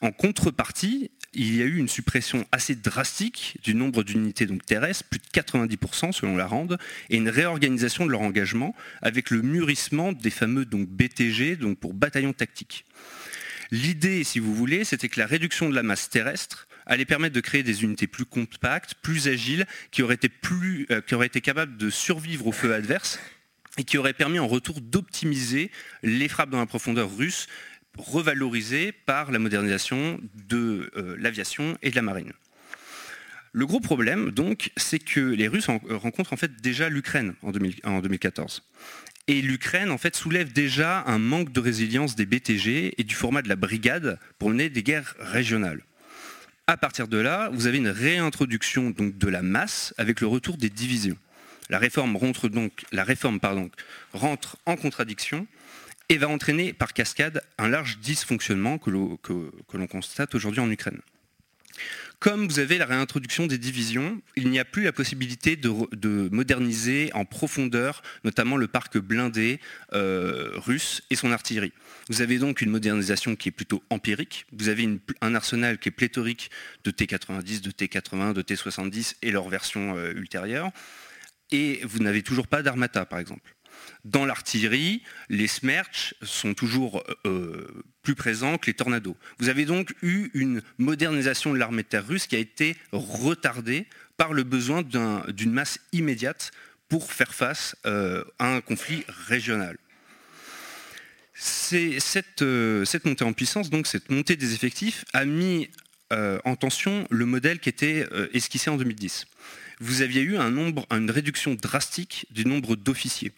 [0.00, 5.20] En contrepartie, il y a eu une suppression assez drastique du nombre d'unités terrestres, plus
[5.20, 6.78] de 90% selon la RAND,
[7.10, 11.94] et une réorganisation de leur engagement avec le mûrissement des fameux donc, BTG, donc pour
[11.94, 12.84] bataillons tactiques.
[13.70, 17.40] L'idée, si vous voulez, c'était que la réduction de la masse terrestre allait permettre de
[17.40, 21.40] créer des unités plus compactes, plus agiles, qui auraient été, plus, euh, qui auraient été
[21.40, 23.18] capables de survivre au feu adverse
[23.76, 25.70] et qui auraient permis en retour d'optimiser
[26.02, 27.46] les frappes dans la profondeur russe
[27.96, 32.32] revalorisées par la modernisation de euh, l'aviation et de la marine.
[33.52, 37.50] Le gros problème, donc, c'est que les Russes rencontrent en fait déjà l'Ukraine en
[38.00, 38.62] 2014.
[39.30, 43.42] Et l'Ukraine, en fait, soulève déjà un manque de résilience des BTG et du format
[43.42, 45.82] de la brigade pour mener des guerres régionales.
[46.66, 50.56] À partir de là, vous avez une réintroduction donc, de la masse avec le retour
[50.56, 51.18] des divisions.
[51.68, 53.70] La réforme, rentre donc, la réforme pardon,
[54.14, 55.46] rentre en contradiction
[56.08, 61.00] et va entraîner par cascade un large dysfonctionnement que l'on constate aujourd'hui en Ukraine.
[62.20, 67.10] Comme vous avez la réintroduction des divisions, il n'y a plus la possibilité de, moderniser
[67.14, 69.60] en profondeur, notamment le parc blindé
[69.92, 71.72] euh, russe et son artillerie.
[72.08, 74.46] Vous avez donc une modernisation qui est plutôt empirique.
[74.52, 76.50] Vous avez un arsenal qui est pléthorique
[76.82, 80.72] de T90, de T80, de T70 et leurs versions euh, ultérieures.
[81.52, 83.54] Et vous n'avez toujours pas d'armata, par exemple.
[84.04, 89.16] Dans l'artillerie, les Smerch sont toujours euh, plus présents que les tornados.
[89.38, 93.86] Vous avez donc eu une modernisation de l'armée de terre russe qui a été retardée
[94.16, 96.52] par le besoin d'une masse immédiate
[96.88, 99.76] pour faire face euh, à un conflit régional.
[101.34, 105.68] Cette, euh, montée en puissance, donc cette montée des effectifs, a mis
[106.10, 109.26] en tension le modèle qui était esquissé en 2010.
[109.78, 113.30] Vous aviez eu une réduction drastique du nombre d'officiers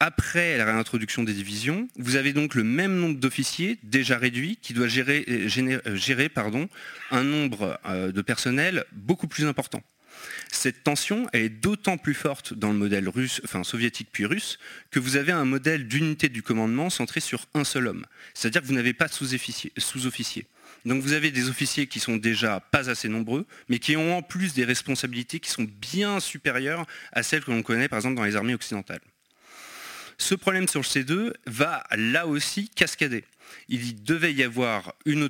[0.00, 4.74] après la réintroduction des divisions, vous avez donc le même nombre d'officiers déjà réduit qui
[4.74, 5.48] doit gérer, euh,
[5.86, 6.66] euh,
[7.10, 9.82] un nombre euh, de personnel beaucoup plus important.
[10.50, 14.58] Cette tension est d'autant plus forte dans le modèle russe, soviétique puis russe,
[14.90, 18.06] que vous avez un modèle d'unité du commandement centré sur un seul homme.
[18.32, 20.46] C'est-à-dire que vous n'avez pas de sous-officiers.
[20.84, 24.22] Donc vous avez des officiers qui sont déjà pas assez nombreux, mais qui ont en
[24.22, 28.24] plus des responsabilités qui sont bien supérieures à celles que l'on connaît par exemple dans
[28.24, 29.00] les armées occidentales.
[30.18, 33.24] Ce problème sur le C2 va là aussi cascader.
[33.68, 35.28] Il devait y avoir une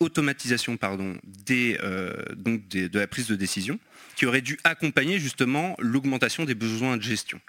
[0.00, 3.78] automatisation euh, de la prise de décision
[4.16, 7.40] qui aurait dû accompagner justement l'augmentation des besoins de gestion.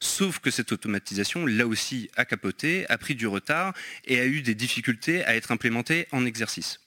[0.00, 3.74] Sauf que cette automatisation, là aussi, a capoté, a pris du retard
[4.06, 6.80] et a eu des difficultés à être implémentée en exercice.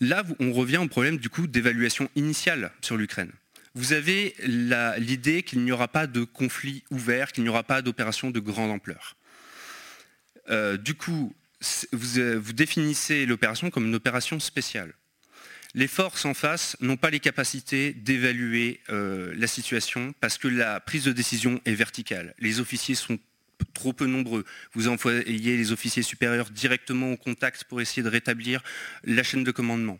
[0.00, 3.32] Là, on revient au problème du coup d'évaluation initiale sur l'Ukraine.
[3.74, 4.34] Vous avez
[4.98, 8.70] l'idée qu'il n'y aura pas de conflit ouvert, qu'il n'y aura pas d'opération de grande
[8.70, 9.16] ampleur.
[10.50, 11.34] Euh, du coup,
[11.92, 14.92] vous définissez l'opération comme une opération spéciale
[15.74, 20.80] les forces en face n'ont pas les capacités d'évaluer euh, la situation parce que la
[20.80, 22.34] prise de décision est verticale.
[22.38, 23.18] Les officiers sont
[23.74, 24.44] trop peu nombreux.
[24.74, 28.62] Vous envoyez les officiers supérieurs directement au contact pour essayer de rétablir
[29.04, 29.98] la chaîne de commandement.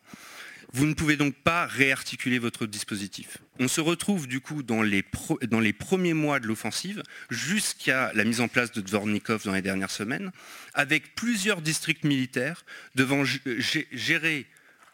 [0.74, 3.38] Vous ne pouvez donc pas réarticuler votre dispositif.
[3.58, 5.04] On se retrouve du coup dans les,
[5.50, 9.61] dans les premiers mois de l'offensive, jusqu'à la mise en place de Dvornikov dans les
[9.61, 10.32] dernières semaines,
[10.72, 13.22] avec plusieurs districts militaires devant
[13.92, 14.46] gérer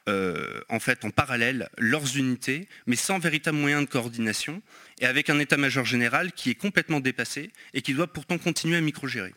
[0.09, 4.63] euh, en fait en parallèle leurs unités, mais sans véritable moyen de coordination,
[5.01, 8.81] et avec un état-major général qui est complètement dépassé et qui doit pourtant continuer à
[8.81, 9.35] microgérer.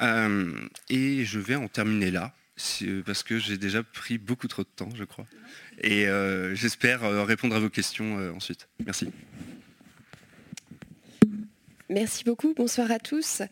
[0.00, 0.52] Euh,
[0.88, 2.34] et je vais en terminer là.
[3.06, 5.26] parce que j'ai déjà pris beaucoup trop de temps, je crois.
[5.82, 6.06] Et
[6.54, 8.68] j'espère répondre à vos questions ensuite.
[8.84, 9.08] Merci.
[11.92, 13.42] Merci beaucoup, bonsoir à tous.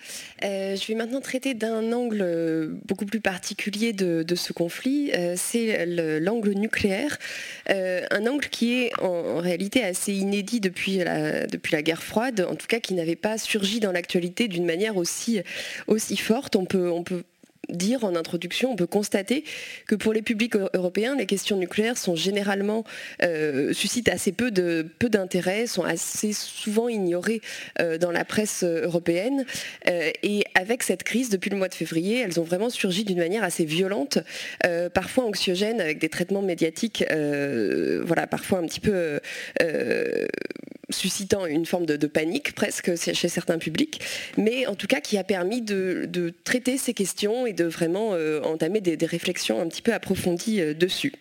[0.45, 5.85] Euh, je vais maintenant traiter d'un angle beaucoup plus particulier de, ce conflit, euh, c'est
[6.21, 7.19] l'angle nucléaire,
[7.69, 12.47] euh, un angle qui est en, réalité assez inédit depuis la, depuis la guerre froide,
[12.49, 15.43] en tout cas qui n'avait pas surgi dans l'actualité d'une manière aussi,
[15.87, 16.57] aussi forte.
[16.57, 17.25] On peut, on peut
[17.69, 19.45] dire en introduction, on peut constater
[19.87, 22.85] que pour les publics européens, les questions nucléaires sont généralement
[23.23, 27.41] euh, suscitent assez peu de peu d'intérêt, sont assez souvent ignorées
[27.81, 29.45] euh, dans la presse européenne.
[29.89, 33.19] Euh, et avec cette crise, depuis le mois de février, elles ont vraiment surgi d'une
[33.19, 34.19] manière assez violente,
[34.95, 39.21] parfois anxiogène, avec des traitements médiatiques, voilà, parfois un petit peu
[40.91, 44.01] suscitant une forme de, panique presque chez certains publics,
[44.37, 46.09] mais en tout cas qui a permis de,
[46.45, 51.13] traiter ces questions et vraiment euh, entamer des, réflexions un petit peu approfondies euh, dessus.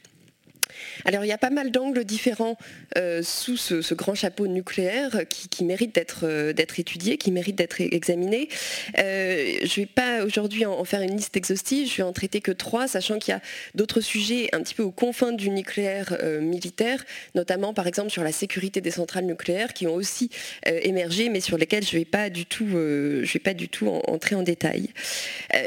[1.06, 2.58] Alors il y a pas mal d'angles différents
[2.98, 8.50] euh, sous ce, grand chapeau nucléaire qui, mérite euh, d'être étudié, qui mérite d'être examiné.
[8.98, 12.42] Euh, je ne vais pas aujourd'hui en, faire une liste exhaustive, je vais en traiter
[12.42, 13.42] que trois, sachant qu'il y a
[13.76, 17.04] d'autres sujets un petit peu aux confins du nucléaire militaire,
[17.36, 20.30] notamment par exemple sur la sécurité des centrales nucléaires qui ont aussi
[20.66, 23.88] émergé, mais sur lesquels je ne vais pas du tout, je vais pas du tout
[23.88, 24.90] entrer en détail.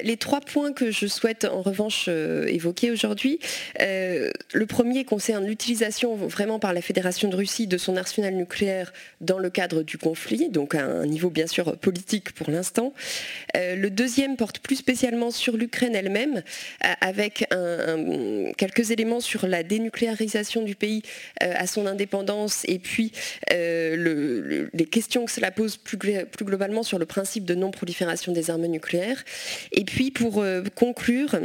[0.03, 3.39] les trois points que je souhaite en revanche évoquer aujourd'hui,
[3.79, 9.39] le premier concerne l'utilisation vraiment par la Fédération de Russie de son arsenal nucléaire dans
[9.39, 12.93] le cadre du conflit, donc à un niveau bien sûr politique pour l'instant.
[13.57, 16.43] Euh, le deuxième porte plus spécialement sur l'Ukraine elle-même,
[17.01, 17.47] avec
[18.57, 21.03] quelques éléments sur la dénucléarisation du pays
[21.43, 23.13] euh, à son indépendance et puis
[23.53, 28.67] euh, les questions que cela pose plus, globalement sur le principe de non-prolifération des armes
[28.67, 29.23] nucléaires.
[29.73, 31.37] Et puis pour conclure,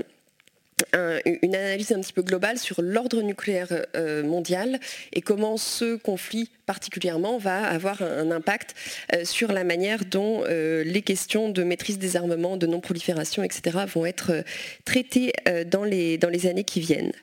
[1.26, 4.80] une analyse un petit peu globale sur l'ordre nucléaire euh, mondial
[5.12, 8.76] et comment ce conflit particulièrement va avoir un, impact
[9.14, 13.86] euh, sur la manière dont euh, les questions de maîtrise des armements, de non-prolifération, etc.
[13.92, 14.44] vont être
[14.86, 15.34] traitées
[15.66, 17.14] dans les, dans les années qui viennent.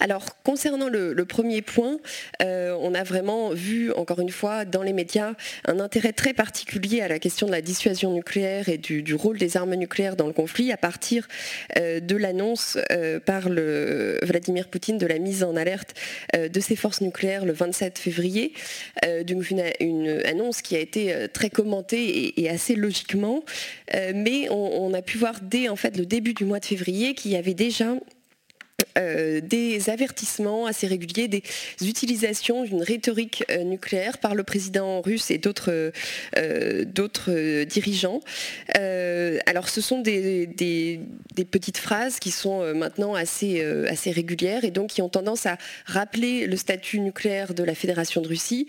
[0.00, 1.98] Alors, concernant le, premier point,
[2.40, 5.34] euh, on a vraiment vu, encore une fois, dans les médias,
[5.66, 9.56] un intérêt très particulier à la question de la dissuasion nucléaire et du, rôle des
[9.56, 11.26] armes nucléaires dans le conflit à partir
[11.76, 15.94] euh, de l'annonce euh, par Vladimir Poutine de la mise en alerte
[16.34, 18.52] de ses forces nucléaires le 27 février.
[19.26, 23.42] donc une, annonce qui a été très commentée et, assez logiquement,
[24.14, 27.14] mais on, on, a pu voir dès en fait le début du mois de février
[27.14, 27.94] qu'il y avait déjà
[28.98, 31.42] euh, des avertissements assez réguliers, des
[31.82, 35.92] utilisations d'une rhétorique euh, nucléaire par le président russe et d'autres
[36.36, 38.20] euh, dirigeants.
[39.46, 41.00] alors ce sont des,
[41.50, 43.62] petites phrases qui sont maintenant assez,
[44.06, 48.28] régulières et donc qui ont tendance à rappeler le statut nucléaire de la Fédération de
[48.28, 48.66] Russie,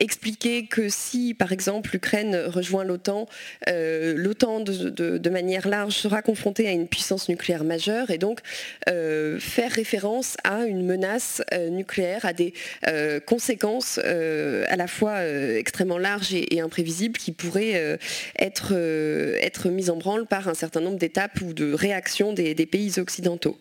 [0.00, 3.26] expliquer que si par exemple l'Ukraine rejoint l'OTAN,
[3.66, 8.40] l'OTAN de, manière large sera confrontée à une puissance nucléaire majeure et donc
[8.86, 12.52] faire référence à une menace euh, nucléaire, à des
[12.86, 17.98] euh, conséquences euh, à la fois extrêmement larges et, imprévisibles qui pourraient
[18.38, 18.74] être,
[19.40, 23.58] être mises en branle par un certain nombre d'étapes ou de réactions des pays occidentaux.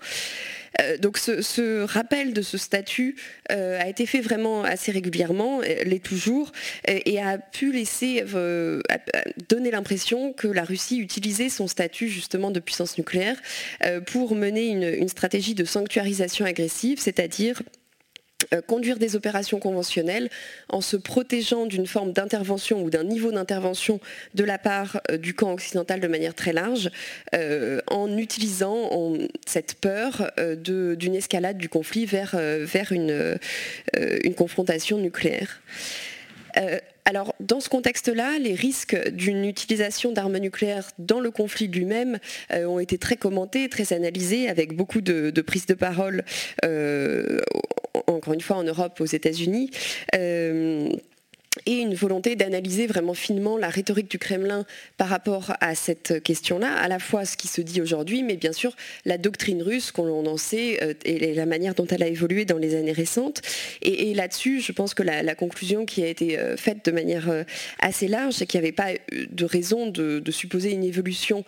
[0.82, 3.16] Euh, donc ce, rappel de ce statut
[3.52, 6.52] euh, a été fait vraiment assez régulièrement, euh, l'est toujours,
[6.88, 8.24] et a pu laisser
[9.50, 13.38] donner l'impression que la Russie utilisait son statut justement de puissance nucléaire
[14.08, 17.62] pour mener une stratégie de sanctuarisation agressive, c'est-à-dire
[18.68, 20.30] conduire des opérations conventionnelles
[20.70, 24.00] en se protégeant d'une forme d'intervention ou d'un niveau d'intervention
[24.34, 26.90] de la part euh, du camp occidental de manière très large,
[27.36, 28.90] euh, en utilisant
[29.46, 32.36] cette peur d'une escalade du conflit vers,
[32.92, 33.40] une
[34.36, 35.62] confrontation nucléaire.
[37.10, 42.20] Alors, dans ce contexte-là, les risques d'une utilisation d'armes nucléaires dans le conflit lui-même
[42.54, 46.24] euh, ont été très commentés, très analysés, avec beaucoup de, prises de parole,
[46.66, 47.40] euh,
[48.06, 49.72] encore une fois en Europe, aux États-Unis.
[51.66, 54.66] Et une volonté d'analyser vraiment finement la rhétorique du Kremlin
[54.98, 58.54] par rapport à cette question-là, à la fois ce qui se dit aujourd'hui, mais bien
[58.54, 62.46] sûr la doctrine russe qu'on en sait euh, et la manière dont elle a évolué
[62.46, 63.42] dans les années récentes.
[63.82, 67.44] Et, là-dessus, je pense que la, conclusion qui a été euh, faite de manière euh,
[67.80, 71.44] assez large, c'est qu'il n'y avait pas de raison de, supposer une évolution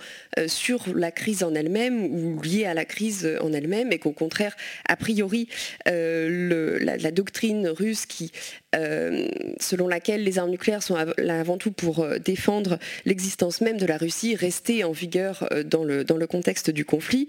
[0.47, 4.55] sur la crise en elle-même ou liée à la crise en elle-même, et qu'au contraire,
[4.87, 5.47] a priori,
[5.85, 8.31] la, doctrine russe qui
[8.73, 14.35] selon laquelle les armes nucléaires sont avant tout pour défendre l'existence même de la Russie,
[14.35, 17.27] rester en vigueur dans le, dans le contexte du conflit.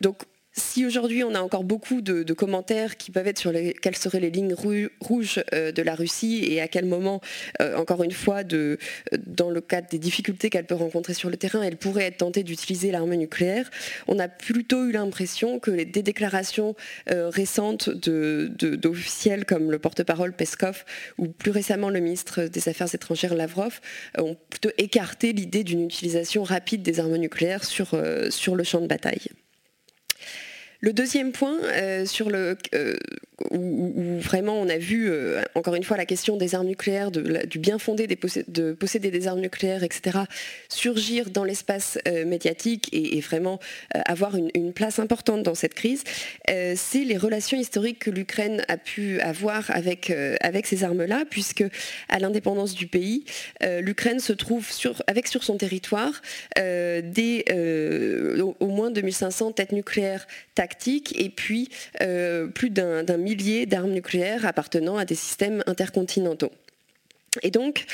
[0.00, 0.22] donc
[0.52, 4.20] si aujourd'hui on a encore beaucoup de, commentaires qui peuvent être sur les, quelles seraient
[4.20, 4.54] les lignes
[5.00, 7.20] rouges euh, de la Russie et à quel moment,
[7.60, 8.78] euh, encore une fois, de,
[9.26, 12.42] dans le cadre des difficultés qu'elle peut rencontrer sur le terrain, elle pourrait être tentée
[12.42, 13.70] d'utiliser l'arme nucléaire,
[14.08, 16.74] on a plutôt eu l'impression que les, des déclarations
[17.10, 20.84] euh, récentes d'officiels comme le porte-parole Peskov
[21.18, 23.80] ou plus récemment le ministre des Affaires étrangères Lavrov
[24.18, 29.28] ont plutôt écarté l'idée d'une utilisation rapide des armes nucléaires sur le champ de bataille.
[30.84, 32.96] Le deuxième point, euh, sur le, euh,
[33.52, 37.60] où, vraiment on a vu, euh, encore une fois, la question des armes nucléaires, du
[37.60, 40.18] bien fondé de posséder des armes nucléaires, etc.,
[40.68, 43.60] surgir dans l'espace médiatique et, vraiment
[43.92, 46.02] avoir une, place importante dans cette crise,
[46.48, 50.10] c'est les relations historiques que l'Ukraine a pu avoir avec,
[50.40, 51.64] avec ces armes-là, puisque
[52.08, 53.24] à l'indépendance du pays,
[53.80, 54.66] l'Ukraine se trouve
[55.06, 56.22] avec sur son territoire
[56.56, 57.44] des,
[58.60, 60.26] au, moins 2500 têtes nucléaires
[61.14, 61.68] et puis
[62.00, 66.52] euh, plus d'un millier d'armes nucléaires appartenant à des systèmes intercontinentaux.
[67.42, 67.86] Et donc,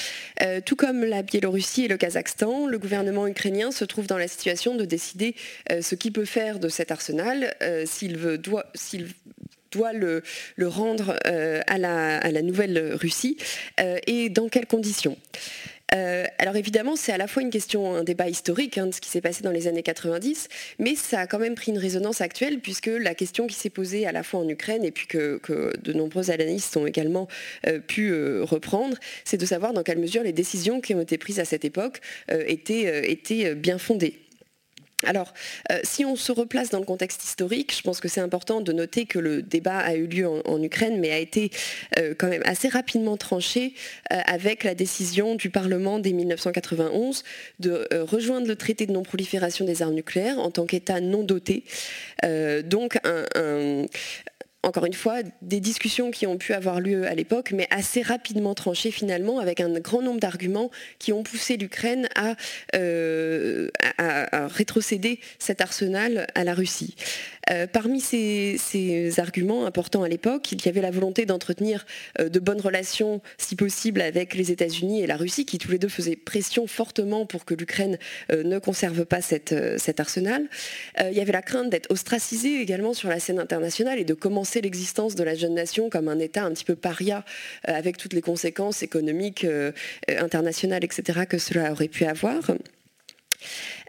[0.42, 4.26] euh, tout comme la Biélorussie et le Kazakhstan, le gouvernement ukrainien se trouve dans la
[4.26, 5.36] situation de décider
[5.70, 7.54] euh, ce qu'il peut faire de cet arsenal,
[7.86, 8.18] s'il
[9.70, 10.22] doit le,
[10.60, 13.36] rendre à la, nouvelle Russie
[14.06, 15.16] et dans quelles conditions.
[15.94, 19.00] Euh, alors évidemment, c'est à la fois une question, un débat historique hein, de ce
[19.00, 22.20] qui s'est passé dans les années 90, mais ça a quand même pris une résonance
[22.20, 25.40] actuelle puisque la question qui s'est posée à la fois en Ukraine et puis que,
[25.82, 27.28] de nombreux analystes ont également
[27.66, 31.16] euh, pu euh, reprendre, c'est de savoir dans quelle mesure les décisions qui ont été
[31.16, 34.27] prises à cette époque étaient bien fondées.
[35.04, 35.32] Alors,
[35.70, 38.72] euh, si on se replace dans le contexte historique, je pense que c'est important de
[38.72, 41.50] noter que le débat a eu lieu en, Ukraine, mais a été
[41.98, 43.74] euh, quand même assez rapidement tranché
[44.12, 47.22] euh, avec la décision du Parlement dès 1991
[47.60, 51.62] de rejoindre le traité de non-prolifération des armes nucléaires en tant qu'État non doté.
[52.64, 53.86] donc, un,
[54.68, 58.54] encore une fois, des discussions qui ont pu avoir lieu à l'époque, mais assez rapidement
[58.54, 62.36] tranchées finalement, avec un grand nombre d'arguments qui ont poussé l'Ukraine à,
[62.76, 63.68] euh,
[64.48, 66.94] rétrocéder cet arsenal à la Russie.
[67.50, 68.58] Euh, parmi ces,
[69.18, 71.86] arguments importants à l'époque, il y avait la volonté d'entretenir
[72.20, 75.78] euh, de bonnes relations, si possible, avec les États-Unis et la Russie, qui tous les
[75.78, 77.98] deux faisaient pression fortement pour que l'Ukraine
[78.30, 79.52] ne conserve pas cet
[79.98, 80.46] arsenal.
[81.00, 84.57] il y avait la crainte d'être ostracisé également sur la scène internationale et de commencer
[84.60, 87.24] l'existence de la jeune nation comme un État un petit peu paria,
[87.64, 89.46] avec toutes les conséquences économiques,
[90.08, 92.52] internationales, etc., que cela aurait pu avoir.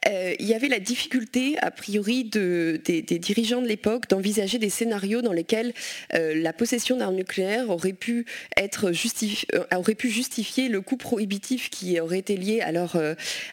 [0.08, 5.22] Euh, il y avait la difficulté, a priori, des, dirigeants de l'époque d'envisager des scénarios
[5.22, 5.74] dans lesquels
[6.14, 8.26] euh, la possession d'armes nucléaires aurait pu,
[8.58, 12.98] être euh, aurait pu justifier le coût prohibitif qui aurait été lié alors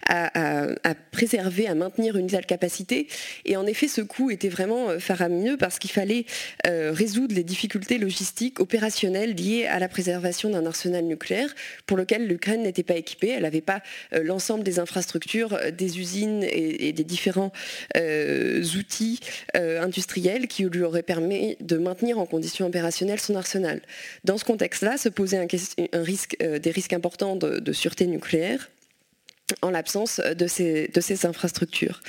[0.09, 3.09] à, préserver, à maintenir une telle capacité.
[3.45, 6.27] Et en effet, ce coût était vraiment faramineux parce qu'il fallait
[6.65, 11.55] résoudre les difficultés logistiques, opérationnelles liées à la préservation d'un arsenal nucléaire
[11.87, 13.31] pour lequel l'Ukraine n'était pas équipée.
[13.31, 13.83] Elle n'avait pas
[14.13, 17.53] l'ensemble des infrastructures, des usines, et, des différents
[17.97, 19.21] euh, outils
[19.57, 23.81] euh, industriels qui lui auraient permis de maintenir en condition opérationnelle son arsenal.
[24.25, 25.09] Dans ce contexte-là, se
[25.93, 28.69] risque, euh, des risques importants de sûreté nucléaire
[29.63, 32.01] en l'absence de ces, infrastructures.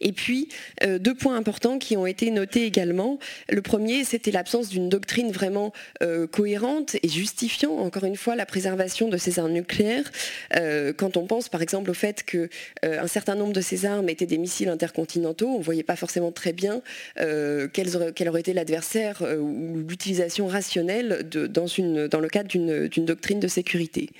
[0.00, 0.48] Et puis,
[0.84, 3.18] euh, deux points importants qui ont été notés également.
[3.48, 5.72] Le premier, c'était l'absence d'une doctrine vraiment
[6.02, 10.10] euh, cohérente et justifiant, encore une fois, la préservation de ces armes nucléaires.
[10.54, 14.26] Euh, quand on pense, par exemple, au fait qu'un certain nombre de ces armes étaient
[14.26, 16.82] des missiles intercontinentaux, on ne voyait pas forcément très bien
[17.16, 24.10] quel aurait été l'adversaire ou l'utilisation rationnelle dans le cadre d'une doctrine de sécurité.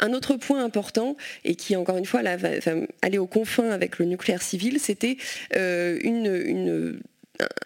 [0.00, 2.50] Un autre point important, et qui encore une fois là, va,
[3.02, 5.18] aller aux confins avec le nucléaire civil, c'était
[5.56, 5.98] euh,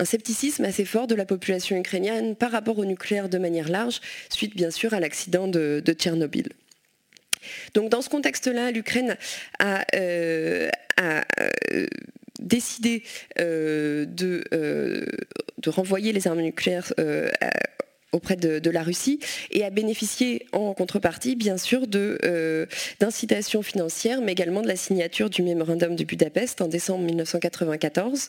[0.01, 4.01] un scepticisme assez fort de la population ukrainienne par rapport au nucléaire de manière large,
[4.31, 6.49] suite bien sûr à l'accident de, Tchernobyl.
[7.75, 9.17] Donc dans ce contexte-là, l'Ukraine
[9.59, 10.69] a, euh,
[11.01, 11.87] euh,
[12.41, 13.05] décidé
[13.39, 16.93] de, de, renvoyer les armes nucléaires
[18.15, 22.67] auprès de, la Russie et a bénéficié en contrepartie, bien sûr, euh,
[22.99, 28.29] d'incitations financières, mais également de la signature du mémorandum de Budapest en décembre 1994,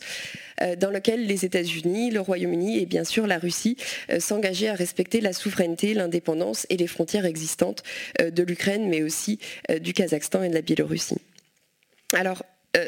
[0.61, 3.77] euh, dans lequel les États-Unis, le Royaume-Uni et bien sûr la Russie
[4.09, 7.83] euh, s'engageaient à respecter la souveraineté, l'indépendance et les frontières existantes
[8.19, 9.39] de l'Ukraine, mais aussi
[9.81, 11.17] du Kazakhstan et de la Biélorussie.
[12.13, 12.43] Alors,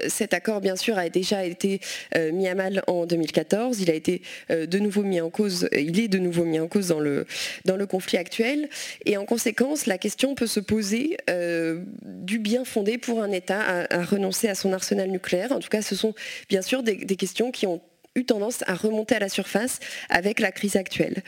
[0.07, 1.79] cet accord, bien sûr, a déjà été
[2.15, 3.81] mis à mal en 2014.
[3.81, 6.87] Il a été de nouveau mis en cause, il est de nouveau mis en cause
[6.87, 7.25] dans le,
[7.65, 8.69] dans le conflit actuel.
[9.05, 11.17] Et en conséquence, la question peut se poser
[12.03, 15.51] du bien fondé pour un État à, renoncer à son arsenal nucléaire.
[15.51, 16.13] En tout cas, ce sont
[16.49, 17.81] bien sûr des questions qui ont
[18.17, 21.23] eu tendance à remonter à la surface avec la crise actuelle.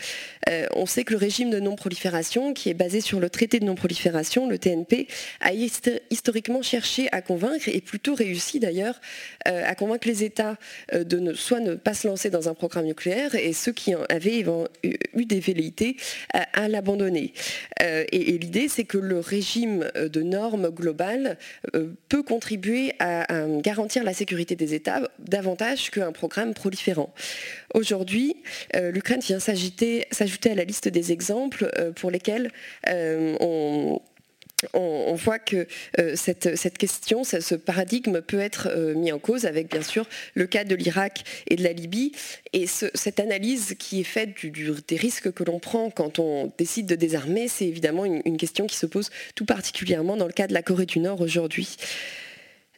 [0.50, 3.66] Euh, on sait que le régime de non-prolifération, qui est basé sur le traité de
[3.66, 5.08] non-prolifération, le TNP,
[5.42, 9.00] a historiquement cherché à convaincre, et plutôt réussi d'ailleurs,
[9.48, 10.58] euh, à convaincre les États
[10.94, 13.94] euh, de ne, soit ne pas se lancer dans un programme nucléaire, et ceux qui
[14.10, 14.44] avaient
[15.16, 15.98] eu des velléités
[16.34, 17.34] à, l'abandonner.
[17.82, 21.38] et, l'idée, c'est que le régime de normes globales
[22.08, 23.26] peut contribuer à,
[23.62, 26.54] garantir la sécurité des États davantage qu'un programme
[27.74, 28.36] Aujourd'hui,
[28.76, 32.52] euh, l'Ukraine vient s'ajouter à la liste des exemples euh, pour lesquels
[32.88, 33.36] euh,
[34.74, 35.68] on, voit que
[36.16, 40.76] cette, question, ce paradigme peut être mis en cause avec bien sûr le cas de
[40.76, 42.12] l'Irak et de la Libye.
[42.52, 44.32] Et cette analyse qui est faite
[44.88, 48.76] des risques que l'on prend quand on décide de désarmer, c'est évidemment une, question qui
[48.76, 51.78] se pose tout particulièrement dans le cas de la Corée du Nord aujourd'hui.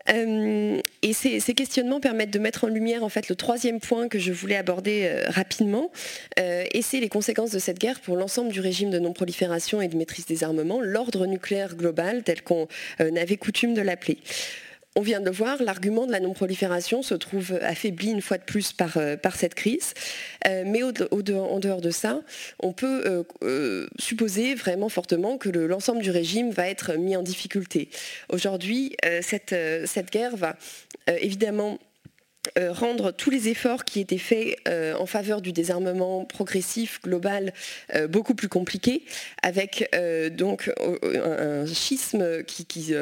[0.09, 4.19] Euh, et ces, questionnements permettent de mettre en lumière en fait le troisième point que
[4.19, 5.91] je voulais aborder euh, rapidement,
[6.39, 9.87] euh, et c'est les conséquences de cette guerre pour l'ensemble du régime de non-prolifération et
[9.87, 12.67] de maîtrise des armements, l'ordre nucléaire global tel qu'on
[12.99, 14.17] avait coutume de l'appeler.
[14.97, 18.73] On vient de voir, l'argument de la non-prolifération se trouve affaibli une fois de plus
[18.73, 19.93] par, euh, cette crise.
[20.45, 20.91] Euh, mais en
[21.59, 22.21] dehors de ça,
[22.59, 27.89] on peut euh, supposer vraiment fortement que l'ensemble du régime va être mis en difficulté.
[28.27, 29.55] Aujourd'hui, cette,
[30.11, 30.57] guerre va
[31.07, 31.79] évidemment
[32.57, 37.53] rendre tous les efforts qui étaient faits en faveur du désarmement progressif global
[38.09, 39.03] beaucoup plus compliqués,
[39.41, 39.89] avec
[40.33, 40.71] donc
[41.03, 42.93] un, schisme qui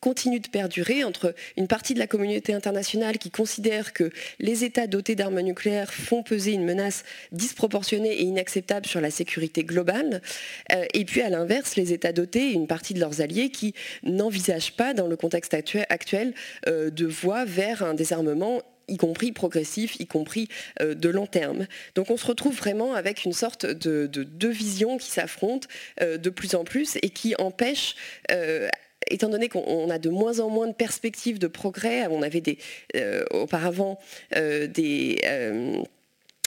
[0.00, 4.86] continue de perdurer entre une partie de la communauté internationale qui considère que les États
[4.86, 10.22] dotés d'armes nucléaires font peser une menace disproportionnée et inacceptable sur la sécurité globale,
[10.72, 13.74] euh, et puis à l'inverse, les États dotés et une partie de leurs alliés qui
[14.02, 16.34] n'envisagent pas, dans le contexte actuel,
[16.66, 20.48] euh, de voie vers un désarmement y compris progressif, y compris
[20.80, 21.66] euh, de long terme.
[21.94, 25.68] Donc on se retrouve vraiment avec une sorte de deux visions qui s'affrontent
[26.00, 27.96] de plus en plus et qui empêchent
[29.10, 32.58] étant donné qu'on a de moins en moins de perspectives de progrès, on avait des,
[32.96, 33.98] euh, auparavant
[34.36, 34.66] euh,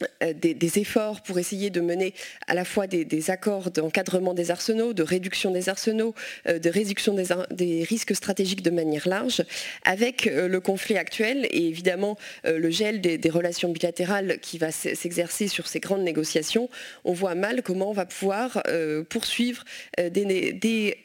[0.01, 2.13] des euh, des, efforts pour essayer de mener
[2.47, 6.15] à la fois des, accords d'encadrement des arsenaux, de réduction des arsenaux,
[6.47, 9.43] euh, de réduction des, risques stratégiques de manière large,
[9.83, 15.47] avec euh, le conflit actuel et évidemment le gel des, relations bilatérales qui va s'exercer
[15.47, 16.69] sur ces grandes négociations,
[17.05, 18.61] on voit mal comment on va pouvoir
[19.09, 19.63] poursuivre
[19.97, 20.97] des,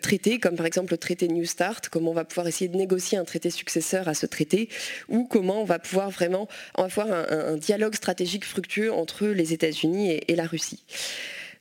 [0.00, 3.18] traités, comme par exemple le traité New Start, comment on va pouvoir essayer de négocier
[3.18, 4.68] un traité successeur à ce traité,
[5.08, 10.34] ou comment on va pouvoir vraiment avoir un dialogue stratégique fructueux entre les États-Unis et,
[10.34, 10.84] la Russie.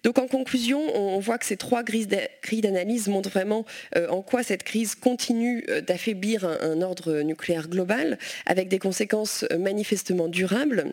[0.04, 3.66] Donc en conclusion, on voit que ces trois grilles d'analyse montrent vraiment
[3.96, 8.18] euh, en quoi cette crise continue euh, d'affaiblir un, ordre nucléaire global,
[8.48, 10.92] avec des conséquences euh, manifestement durables.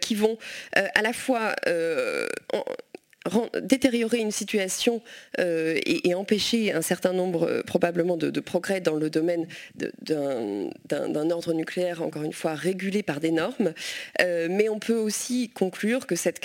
[0.00, 0.38] qui vont
[0.74, 1.54] à la fois
[3.62, 5.02] détériorer une situation
[5.38, 11.52] euh, et, empêcher un certain nombre euh, probablement de, progrès dans le domaine d'un ordre
[11.52, 13.74] nucléaire, encore une fois, régulé par des normes.
[14.22, 16.40] Euh, mais on peut aussi conclure que cette,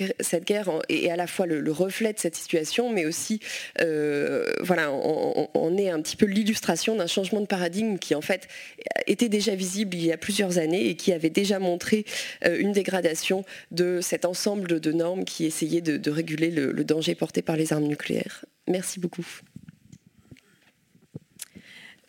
[0.46, 3.40] guerre est à la fois le, reflet de cette situation, mais aussi,
[3.80, 8.48] voilà, on, est un petit peu l'illustration d'un changement de paradigme qui, en fait,
[9.08, 12.06] était déjà visible il y a plusieurs années et qui avait déjà montré
[12.46, 17.42] une dégradation de cet ensemble de normes qui essayait de réguler le, le, danger porté
[17.42, 18.46] par les armes nucléaires.
[18.68, 19.26] Merci beaucoup.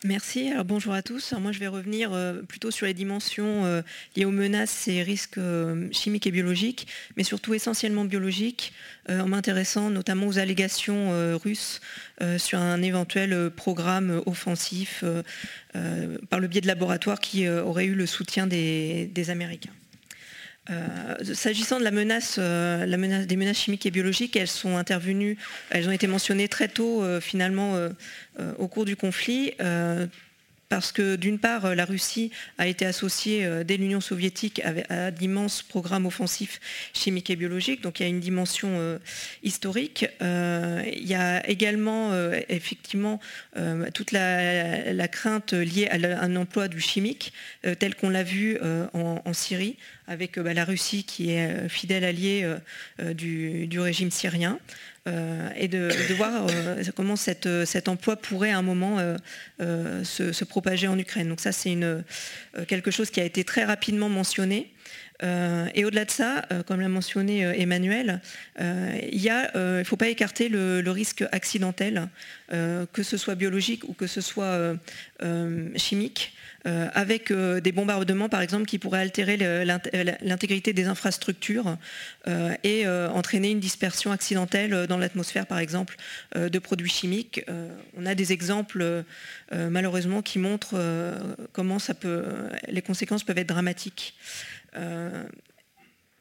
[0.03, 0.49] Merci.
[0.51, 1.33] Alors, bonjour à tous.
[1.33, 3.81] moi, je vais revenir euh, plutôt sur les dimensions euh,
[4.15, 8.73] liées aux menaces et risques euh, chimiques et biologiques, mais surtout essentiellement biologiques,
[9.09, 11.79] en m'intéressant notamment aux allégations russes
[12.37, 15.01] sur un éventuel programme offensif
[16.29, 19.71] par le biais de laboratoires qui auraient eu le soutien des Américains.
[20.69, 25.37] Euh, s'agissant euh, des menaces chimiques et biologiques, elles sont intervenues,
[25.69, 27.75] elles ont été mentionnées très tôt euh, finalement
[28.59, 29.53] au cours du conflit
[30.69, 35.63] parce que d'une part, la Russie a été associée euh, dès l'Union soviétique à d'immenses
[35.63, 36.59] programmes offensifs
[36.93, 38.99] chimiques et biologiques, donc il y a une dimension euh,
[39.43, 40.07] historique.
[40.21, 42.11] Euh, il y a également
[42.49, 43.19] effectivement
[43.93, 47.33] toute la, crainte liée à un emploi du chimique,
[47.79, 48.57] tel qu'on l'a vu
[48.93, 52.49] en, Syrie, avec bah, la Russie qui est fidèle alliée
[53.13, 54.59] du, régime syrien.
[55.55, 56.47] Et de, voir
[56.95, 58.97] comment cet emploi pourrait à un moment
[59.59, 61.29] se, propager en Ukraine.
[61.29, 61.77] Donc ça, c'est
[62.67, 64.71] quelque chose qui a été très rapidement mentionné.
[65.21, 68.21] Et au-delà de ça, comme l'a mentionné Emmanuel,
[68.59, 72.09] il ne faut pas écarter le, risque accidentel,
[72.49, 74.75] que ce soit biologique ou que ce soit
[75.75, 76.33] chimique.
[76.67, 81.77] Euh, avec euh, des bombardements, par exemple, qui pourraient altérer l'intégrité des infrastructures
[82.27, 85.95] euh, et entraîner une dispersion accidentelle dans l'atmosphère, par exemple,
[86.35, 87.45] de produits chimiques.
[87.97, 89.03] on a des exemples,
[89.51, 90.77] malheureusement, qui montrent
[91.53, 92.23] comment ça peut,
[92.67, 94.15] les conséquences peuvent être dramatiques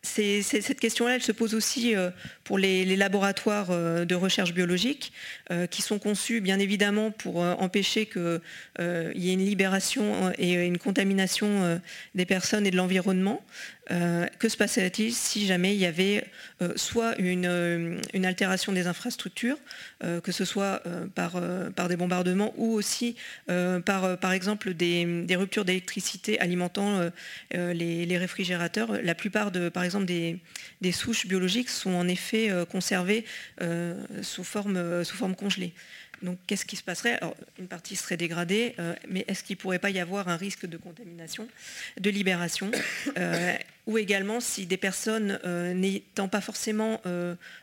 [0.06, 2.10] cette question-là, elle se pose aussi euh,
[2.44, 5.12] pour les, laboratoires euh, de recherche biologique,
[5.50, 8.40] euh, qui sont conçus bien évidemment pour empêcher qu'il
[8.78, 11.80] y ait une libération et une contamination
[12.14, 13.42] des personnes et de l'environnement.
[13.92, 16.24] Euh, que se passerait-il si jamais il y avait
[16.60, 19.58] euh, soit une, euh, altération des infrastructures,
[20.22, 20.82] que ce soit
[21.14, 21.40] par,
[21.88, 23.16] des bombardements ou aussi
[23.46, 27.00] par, exemple des, ruptures d'électricité alimentant
[27.52, 30.40] les, réfrigérateurs La plupart des
[30.92, 33.24] souches biologiques sont en effet conservées
[34.22, 35.72] sous, forme, sous forme congelée.
[36.22, 37.20] Donc qu'est-ce qui se passerait
[37.58, 40.66] Une partie serait dégradée, euh, mais est-ce qu'il ne pourrait pas y avoir un risque
[40.66, 41.48] de contamination,
[42.00, 42.70] de libération
[43.18, 43.54] euh,
[43.86, 47.00] Ou également, si des personnes euh, n'étant pas forcément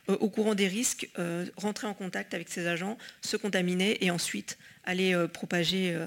[0.07, 1.09] au courant des risques,
[1.57, 5.97] rentraient en contact avec ces agents, se contaminer et ensuite aller propager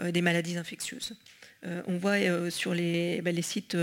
[0.00, 1.14] des maladies infectieuses.
[1.64, 3.76] on voit sur les, ben, sites,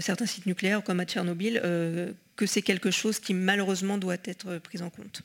[0.00, 1.60] certains sites nucléaires comme à Tchernobyl
[2.36, 5.22] que c'est quelque chose qui malheureusement doit être pris en compte.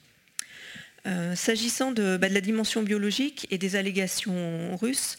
[1.06, 5.18] Euh, s'agissant bah, de, la dimension biologique et des allégations russes,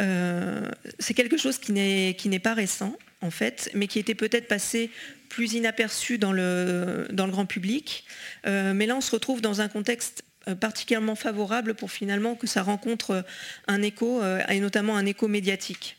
[0.00, 0.66] euh,
[0.98, 4.90] c'est quelque chose qui n'est pas récent, en fait, mais qui était peut-être passé
[5.28, 8.04] plus inaperçu dans le, grand public.
[8.46, 10.24] Euh, mais là, on se retrouve dans un contexte
[10.60, 13.22] particulièrement favorable pour finalement que ça rencontre
[13.66, 15.98] un écho, et notamment un écho médiatique.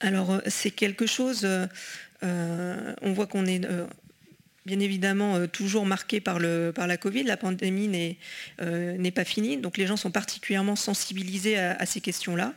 [0.00, 1.46] Alors, c'est quelque chose,
[2.22, 3.60] on voit qu'on est
[4.66, 7.22] bien évidemment euh, toujours marqué par, la Covid.
[7.22, 8.18] La pandémie n'est
[8.60, 12.52] euh, pas finie, donc les gens sont particulièrement sensibilisés à, ces questions-là.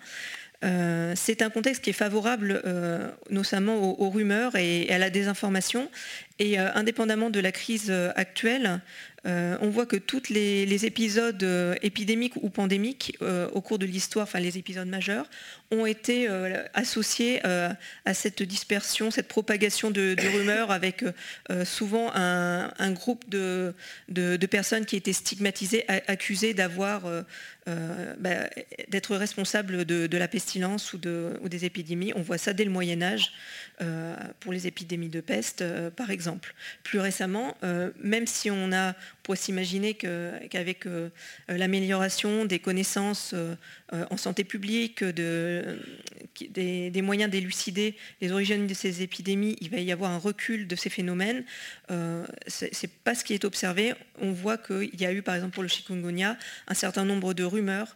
[0.65, 2.61] Euh, c'est un contexte qui est favorable
[3.29, 5.89] notamment aux, rumeurs et, à la désinformation.
[6.39, 8.81] Et indépendamment de la crise actuelle,
[9.25, 13.17] on voit que tous les, épisodes euh, épidémiques ou pandémiques
[13.53, 15.29] au cours de l'histoire, enfin les épisodes majeurs,
[15.71, 16.27] ont été
[16.73, 21.03] associés à cette dispersion, cette propagation de, rumeurs avec
[21.63, 23.73] souvent un, groupe de,
[24.49, 27.03] personnes qui étaient stigmatisées, accusées d'avoir
[27.65, 28.49] bah,
[28.87, 32.13] d'être responsables de, la pestilence ou, des épidémies.
[32.15, 33.31] On voit ça dès le Moyen Âge
[34.39, 36.55] pour les épidémies de peste, par exemple.
[36.83, 37.55] Plus récemment,
[38.01, 38.95] même si on a
[39.29, 41.09] pourrait s'imaginer qu'avec euh,
[41.47, 43.55] l'amélioration des connaissances euh,
[44.09, 45.03] en santé publique,
[46.49, 50.75] des, moyens d'élucider les origines de ces épidémies, il va y avoir un recul de
[50.75, 51.43] ces phénomènes.
[51.91, 53.93] Euh, Ce n'est pas ce qui est observé.
[54.21, 56.37] On voit qu'il y a eu, par exemple, pour le chikungunya,
[56.67, 57.95] un certain nombre de rumeurs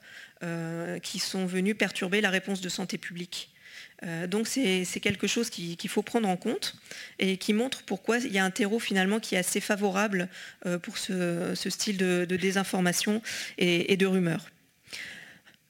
[1.02, 3.54] qui sont venues perturber la réponse de santé publique.
[4.06, 6.76] Euh, donc c'est quelque chose qu'il faut prendre en compte
[7.20, 10.28] et qui montre pourquoi il y a un terreau finalement qui est assez favorable
[10.66, 13.22] euh, pour ce, style de, désinformation
[13.58, 14.46] et, de rumeurs.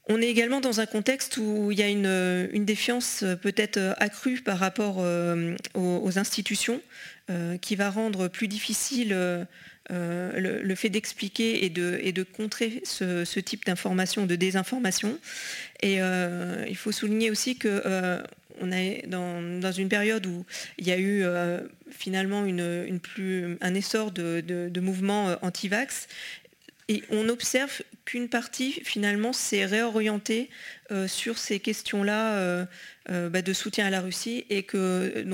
[0.06, 4.58] On est également dans un contexte où il y a une, défiance peut-être accrue par
[4.58, 6.80] rapport euh, aux, institutions
[7.62, 9.16] qui va rendre plus difficile
[9.90, 15.18] le, fait d'expliquer et de, contrer ce, type d'information, de désinformation.
[15.82, 18.22] Et euh, il faut souligner aussi qu'on euh,
[18.72, 20.46] est dans, une période où
[20.78, 26.08] il y a eu euh, finalement un essor de, mouvements anti-vax.
[26.88, 30.50] Et on observe qu'une partie, finalement, s'est réorientée
[31.06, 32.66] sur ces questions-là
[33.08, 35.24] bah, de soutien à la Russie et que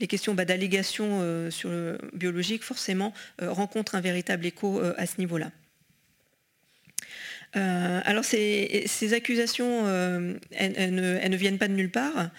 [0.00, 1.70] les, questions bah, d'allégation sur
[2.12, 3.12] biologique, forcément,
[3.42, 5.50] rencontrent un véritable écho à ce niveau-là.
[7.56, 12.30] Euh, alors ces, accusations, euh, elles, ne, viennent pas de nulle part.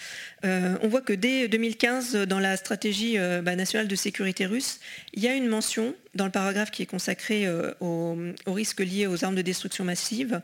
[0.46, 4.80] Euh, on voit que dès 2015, dans la stratégie bah, nationale de sécurité russe,
[5.14, 7.46] il y a une mention dans le paragraphe qui est consacré
[7.80, 10.42] aux, risques liés aux armes de destruction massive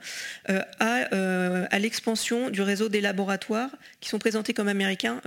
[0.80, 5.22] à, l'expansion du réseau des laboratoires qui sont présentés comme américains.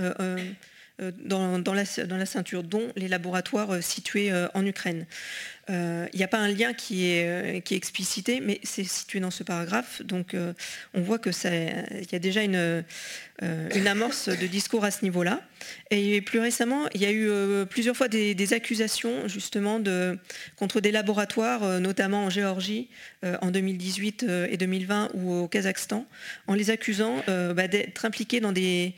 [1.24, 5.06] Dans, la, ceinture, dont les laboratoires situés en Ukraine.
[5.70, 9.30] Il n'y a pas un lien qui est, qui est explicité, mais c'est situé dans
[9.30, 10.02] ce paragraphe.
[10.02, 10.34] Donc
[10.94, 12.84] on voit qu'il y a déjà une,
[13.86, 15.42] amorce de discours à ce niveau-là.
[15.90, 17.30] Et plus récemment, il y a eu
[17.66, 19.80] plusieurs fois des, accusations justement
[20.56, 22.88] contre des laboratoires, notamment en Géorgie
[23.22, 26.06] en 2018 et 2020 ou au Kazakhstan,
[26.48, 28.94] en les accusant bah, d'être impliqués dans des,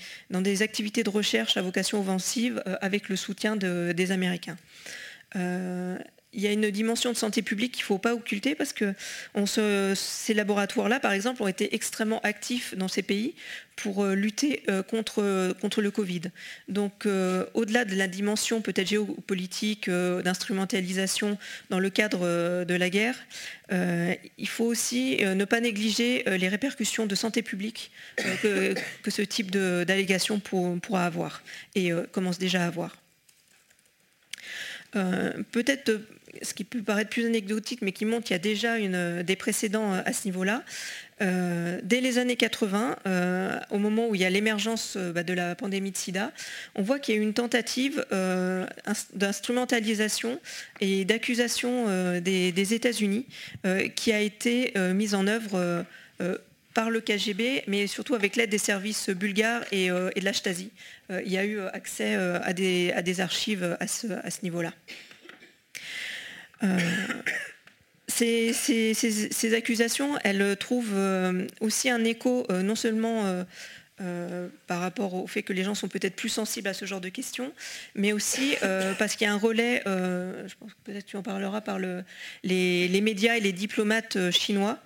[0.62, 4.56] activités de recherche à vocation offensive avec le soutien des Américains.
[5.36, 5.98] Euh,
[6.32, 8.94] il y a une dimension de santé publique qu'il ne faut pas occulter parce que
[9.94, 13.34] ces laboratoires-là, par exemple, ont été extrêmement actifs dans ces pays
[13.76, 16.22] pour euh, lutter euh, contre, contre le Covid.
[16.68, 17.06] Donc,
[17.54, 21.36] au-delà de la dimension peut-être géopolitique, d'instrumentalisation
[21.70, 23.16] dans le cadre de la guerre,
[23.70, 27.90] il faut aussi ne pas négliger les répercussions de santé publique
[28.42, 28.74] que,
[29.08, 31.42] ce type d'allégation pourra avoir
[31.74, 32.96] et commence déjà à avoir.
[34.94, 36.06] Euh, peut-être euh,
[36.40, 39.36] ce qui peut paraître plus anecdotique, mais qui montre qu'il y a déjà euh, des
[39.36, 40.62] précédents à ce niveau-là.
[41.20, 42.96] dès les années 80,
[43.70, 46.32] au moment où il y a l'émergence bah, de la pandémie de sida,
[46.74, 48.04] on voit qu'il y a eu une tentative
[49.14, 50.40] d'instrumentalisation
[50.80, 53.26] et d'accusation des, États-Unis
[53.94, 55.84] qui a été mise en œuvre
[56.74, 60.32] par le KGB, mais surtout avec l'aide des services bulgares et, de la
[61.24, 64.72] il y a eu accès à des, archives à ce niveau-là.
[66.62, 66.78] Euh,
[68.08, 73.44] ces, accusations, elles trouvent euh, aussi un écho euh, non seulement
[74.66, 77.08] par rapport au fait que les gens sont peut-être plus sensibles à ce genre de
[77.08, 77.52] questions,
[77.94, 78.56] mais aussi
[78.98, 83.00] parce qu'il y a un relais, je pense que peut-être tu en parleras, par les,
[83.02, 84.78] médias et les diplomates chinois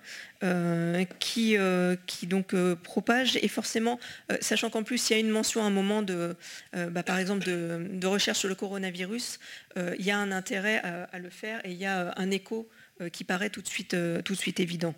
[1.19, 1.57] qui,
[2.05, 2.53] qui, donc
[2.83, 3.99] propagent et forcément,
[4.39, 6.35] sachant qu'en plus il y a une mention à un moment de,
[6.73, 9.39] bah, par exemple de, recherche sur le coronavirus,
[9.77, 10.81] il y a un intérêt
[11.11, 12.69] à, le faire et il y a un écho
[13.11, 14.93] qui paraît tout de suite, tout de suite évident.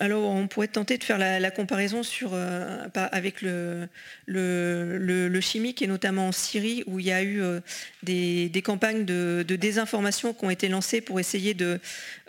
[0.00, 6.32] Alors on pourrait tenter de faire la, comparaison euh, avec le, chimique et notamment en
[6.32, 7.60] Syrie où il y a eu euh,
[8.02, 11.78] des, campagnes de, désinformation qui ont été lancées pour essayer de,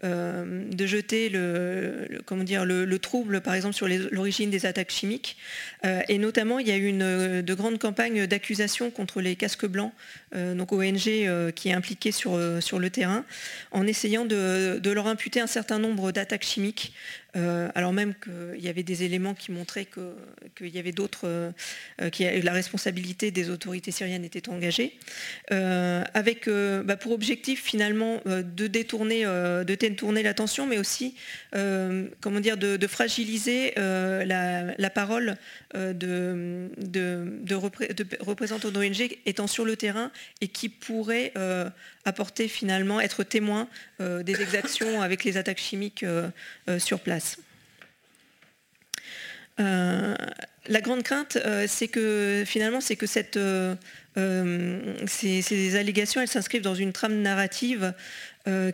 [0.03, 5.37] euh, jeter le, comment dire, le, trouble par exemple sur l'origine des attaques chimiques.
[5.83, 9.91] et notamment il y a eu de grandes campagnes d'accusation contre les casques blancs,
[10.33, 13.25] donc ONG qui est impliquée sur, sur le terrain,
[13.71, 16.93] en essayant de leur imputer un certain nombre d'attaques chimiques.
[17.35, 19.87] Euh, alors même qu'il y avait des éléments qui montraient
[20.55, 21.51] qu'il y avait d'autres, euh,
[21.99, 24.97] que la responsabilité des autorités syriennes était engagée,
[25.51, 31.15] euh, avec bah, pour objectif finalement de détourner, de détourner l'attention, mais aussi
[31.51, 35.37] comment dire, de, fragiliser la, parole
[35.73, 36.69] de,
[38.21, 40.11] représentants d'ONG étant sur le terrain
[40.41, 41.33] et qui pourraient
[42.05, 43.67] apporter finalement, être témoins
[43.99, 46.05] des exactions avec les attaques chimiques
[46.77, 47.37] sur place.
[49.59, 50.15] Euh,
[50.67, 53.05] la grande crainte, euh, c'est que finalement, c'est que
[53.37, 53.75] euh,
[55.07, 57.93] ces, allégations, elles s'inscrivent dans une trame narrative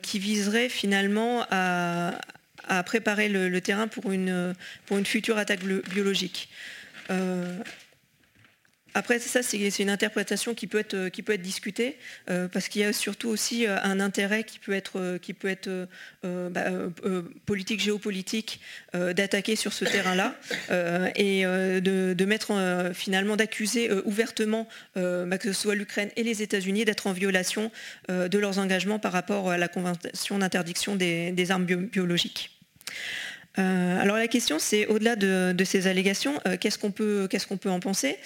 [0.02, 2.20] qui viserait finalement à,
[2.86, 4.54] préparer le, terrain pour une
[5.06, 6.50] future attaque biologique.
[8.94, 11.98] Après, ça, c'est une interprétation qui peut être, euh, qui peut être discutée,
[12.30, 15.48] euh, parce qu'il y a surtout aussi euh, un intérêt qui peut être, qui peut
[15.48, 15.88] être
[16.24, 16.66] bah,
[17.46, 18.60] politique, géopolitique,
[18.94, 20.36] d'attaquer sur ce terrain-là,
[21.16, 27.08] et de, mettre finalement, d'accuser ouvertement bah, que ce soit l'Ukraine et les États-Unis d'être
[27.08, 27.72] en violation
[28.10, 32.60] de leurs engagements par rapport à la Convention d'interdiction des, armes biologiques.
[33.56, 37.80] alors la question, c'est au-delà de, ces allégations, qu'est-ce qu'on peut, qu'est-ce qu'on peut en
[37.80, 38.18] penser?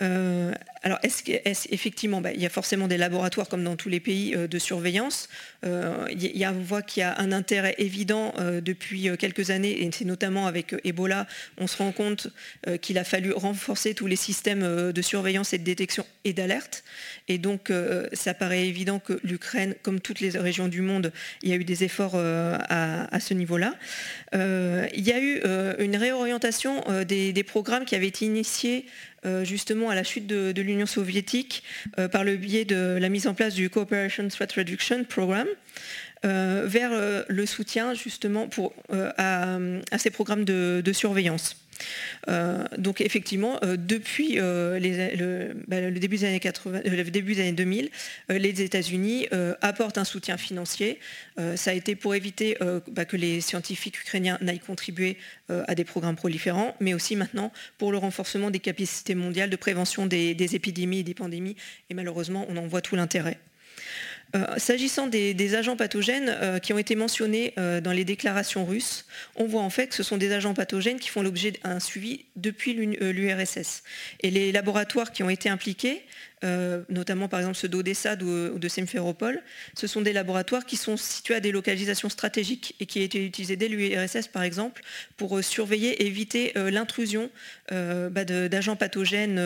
[0.00, 1.22] Euh, alors, est-ce,
[1.70, 4.58] effectivement, bah, il y a forcément des laboratoires, comme dans tous les pays, euh, de
[4.58, 5.28] surveillance.
[5.64, 9.82] Euh, il y a, on voit qu'il y a un intérêt évident depuis quelques années,
[9.82, 11.26] et c'est notamment avec Ebola,
[11.58, 12.28] on se rend compte
[12.80, 16.82] qu'il a fallu renforcer tous les systèmes de surveillance et de détection et d'alerte.
[17.28, 17.72] Et donc,
[18.12, 21.12] ça paraît évident que l'Ukraine, comme toutes les régions du monde,
[21.42, 23.74] il y a eu des efforts à, ce niveau-là.
[24.32, 25.42] il y a eu
[25.78, 28.86] une réorientation des, des programmes qui avaient été initiés
[29.44, 31.62] justement à la chute de, l'Union soviétique
[31.98, 35.46] euh, par le biais de la mise en place du Cooperation Threat Reduction Program.
[36.24, 36.92] Euh, vers
[37.26, 38.48] le soutien justement
[39.18, 39.58] à,
[39.98, 41.61] ces programmes de surveillance.
[42.28, 44.78] Euh, donc effectivement, euh, depuis euh,
[45.66, 47.90] bah, le, début des années 80, le début des années 2000,
[48.28, 49.28] les États-Unis
[49.60, 50.98] apportent un soutien financier.
[51.56, 52.56] ça a été pour éviter
[52.88, 55.16] bah, que les scientifiques ukrainiens n'aillent contribuer
[55.48, 60.06] à des programmes proliférants, mais aussi maintenant pour le renforcement des capacités mondiales de prévention
[60.06, 61.56] des, épidémies et des pandémies.
[61.90, 63.38] Et malheureusement, on en voit tout l'intérêt.
[64.56, 69.04] S'agissant des, agents pathogènes qui ont été mentionnés dans les déclarations russes,
[69.36, 72.24] on voit en fait que ce sont des agents pathogènes qui font l'objet d'un suivi
[72.36, 73.82] depuis l'URSS.
[74.20, 76.02] Et les laboratoires qui ont été impliqués
[76.44, 79.42] euh, notamment par exemple ceux d'Odessa ou de Simferopol,
[79.74, 83.24] ce sont des laboratoires qui sont situés à des localisations stratégiques et qui ont été
[83.24, 84.82] utilisés dès l'URSS par exemple
[85.16, 87.30] pour euh, surveiller et éviter euh, l'intrusion
[87.70, 89.36] bah, d'agents pathogènes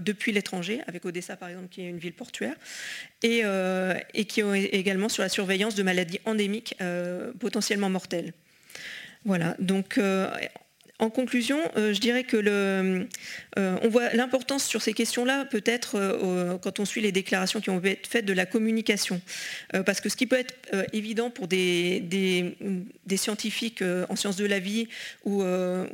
[0.00, 2.54] depuis l'étranger, avec Odessa par exemple qui est une ville portuaire,
[3.22, 3.42] et,
[4.14, 6.74] et qui ont également sur la surveillance de maladies endémiques
[7.38, 8.32] potentiellement mortelles.
[9.24, 10.00] Voilà, donc
[10.98, 13.04] en conclusion, euh, je dirais que euh,
[13.56, 17.80] on voit l'importance sur ces questions-là, peut-être euh, quand on suit les déclarations qui ont
[17.80, 19.20] été faites de la communication.
[19.84, 20.54] parce que ce qui peut être
[20.92, 22.02] évident pour des,
[23.16, 24.88] scientifiques en sciences de la vie
[25.24, 25.42] ou,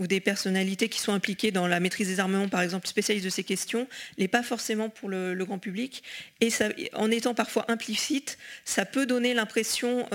[0.01, 3.45] des personnalités qui sont impliquées dans la maîtrise des armements, par exemple, spécialistes de ces
[3.45, 3.89] questions,
[4.19, 6.03] n'est pas forcément pour le, grand public.
[6.41, 6.51] Et
[6.95, 10.07] en étant parfois implicite, ça peut donner l'impression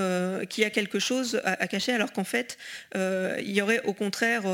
[0.49, 2.57] qu'il y a quelque chose à cacher, alors qu'en fait,
[2.95, 4.45] il y aurait au contraire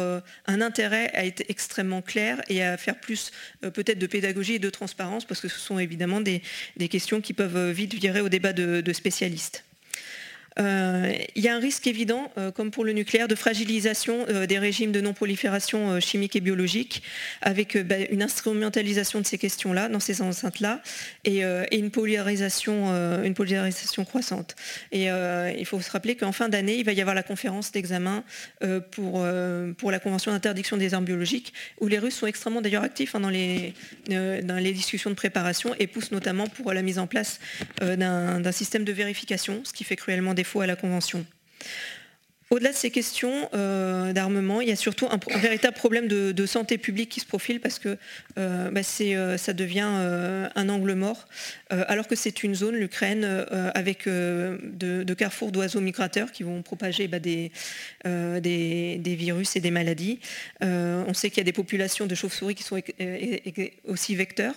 [0.46, 3.32] un intérêt à être extrêmement clair et à faire plus
[3.64, 6.42] euh, peut-être de pédagogie et de transparence, parce que ce sont évidemment des,
[6.90, 9.64] questions qui peuvent euh, vite virer au débat de spécialistes.
[10.60, 14.46] Euh, il y a un risque évident, euh, comme pour le nucléaire, de fragilisation euh,
[14.46, 17.02] des régimes de non-prolifération chimique et biologique,
[17.42, 20.82] avec bah, une instrumentalisation de ces questions-là, dans ces enceintes-là,
[21.26, 22.94] et, une, polarisation,
[23.24, 24.56] une polarisation croissante.
[24.92, 28.24] Et il faut se rappeler qu'en fin d'année, il va y avoir la conférence d'examen
[28.92, 29.26] pour,
[29.78, 33.20] pour la Convention d'interdiction des armes biologiques, où les Russes sont extrêmement d'ailleurs actifs hein,
[33.20, 33.74] dans, les,
[34.08, 37.40] dans les discussions de préparation et poussent notamment pour la mise en place
[37.82, 41.26] d'un système de vérification, ce qui fait cruellement des à la Convention.
[42.50, 46.78] Au-delà de ces questions euh, d'armement, il y a surtout un, véritable problème de, santé
[46.78, 47.98] publique qui se profile parce que
[48.38, 51.28] euh, bah, euh, ça devient un angle mort,
[51.70, 57.20] alors que c'est une zone, l'Ukraine, avec de, carrefours d'oiseaux migrateurs qui vont propager bah,
[57.20, 57.52] des,
[58.06, 60.20] des, virus et des maladies.
[60.62, 62.82] on sait qu'il y a des populations de chauves-souris qui sont
[63.88, 64.56] aussi vecteurs.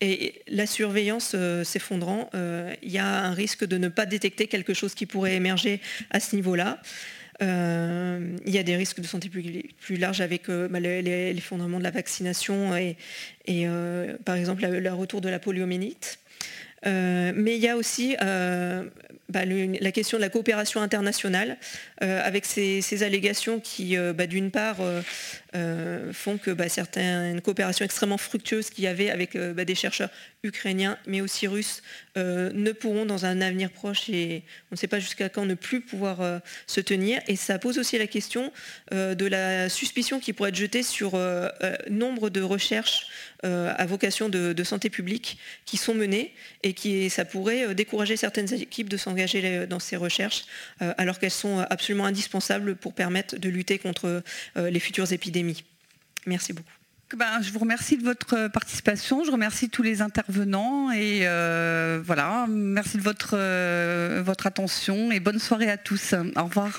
[0.00, 2.28] Et la surveillance s'effondrant,
[2.82, 6.20] il y a un risque de ne pas détecter quelque chose qui pourrait émerger à
[6.20, 6.80] ce niveau-là.
[7.42, 11.84] Euh, il y a des risques de santé plus, larges avec euh, bah, l'effondrement de
[11.84, 12.96] la vaccination et,
[13.48, 16.19] euh, par exemple le retour de la poliomyélite.
[16.84, 18.16] Mais il y a aussi
[19.28, 21.56] bah, la question de la coopération internationale,
[22.00, 24.78] avec ces, allégations qui, bah, d'une part,
[26.12, 30.10] font que certaines coopérations extrêmement fructueuses qu'il y avait avec des chercheurs
[30.42, 31.82] ukrainiens, mais aussi russes,
[32.16, 35.54] euh, ne pourront dans un avenir proche, et on ne sait pas jusqu'à quand, ne
[35.54, 37.20] plus pouvoir euh, se tenir.
[37.28, 38.52] Et ça pose aussi la question
[38.92, 41.18] euh, de la suspicion qui pourrait être jetée sur
[41.88, 43.06] nombre de recherches
[43.42, 46.32] à vocation de, santé publique qui sont menées
[46.74, 50.44] qui ça pourrait décourager certaines équipes de s'engager dans ces recherches
[50.98, 54.22] alors qu'elles sont absolument indispensables pour permettre de lutter contre
[54.56, 55.64] les futures épidémies.
[56.26, 56.70] Merci beaucoup.
[57.16, 62.46] Ben, je vous remercie de votre participation, je remercie tous les intervenants et euh, voilà,
[62.48, 66.14] merci de votre, euh, votre attention et bonne soirée à tous.
[66.36, 66.78] Au revoir.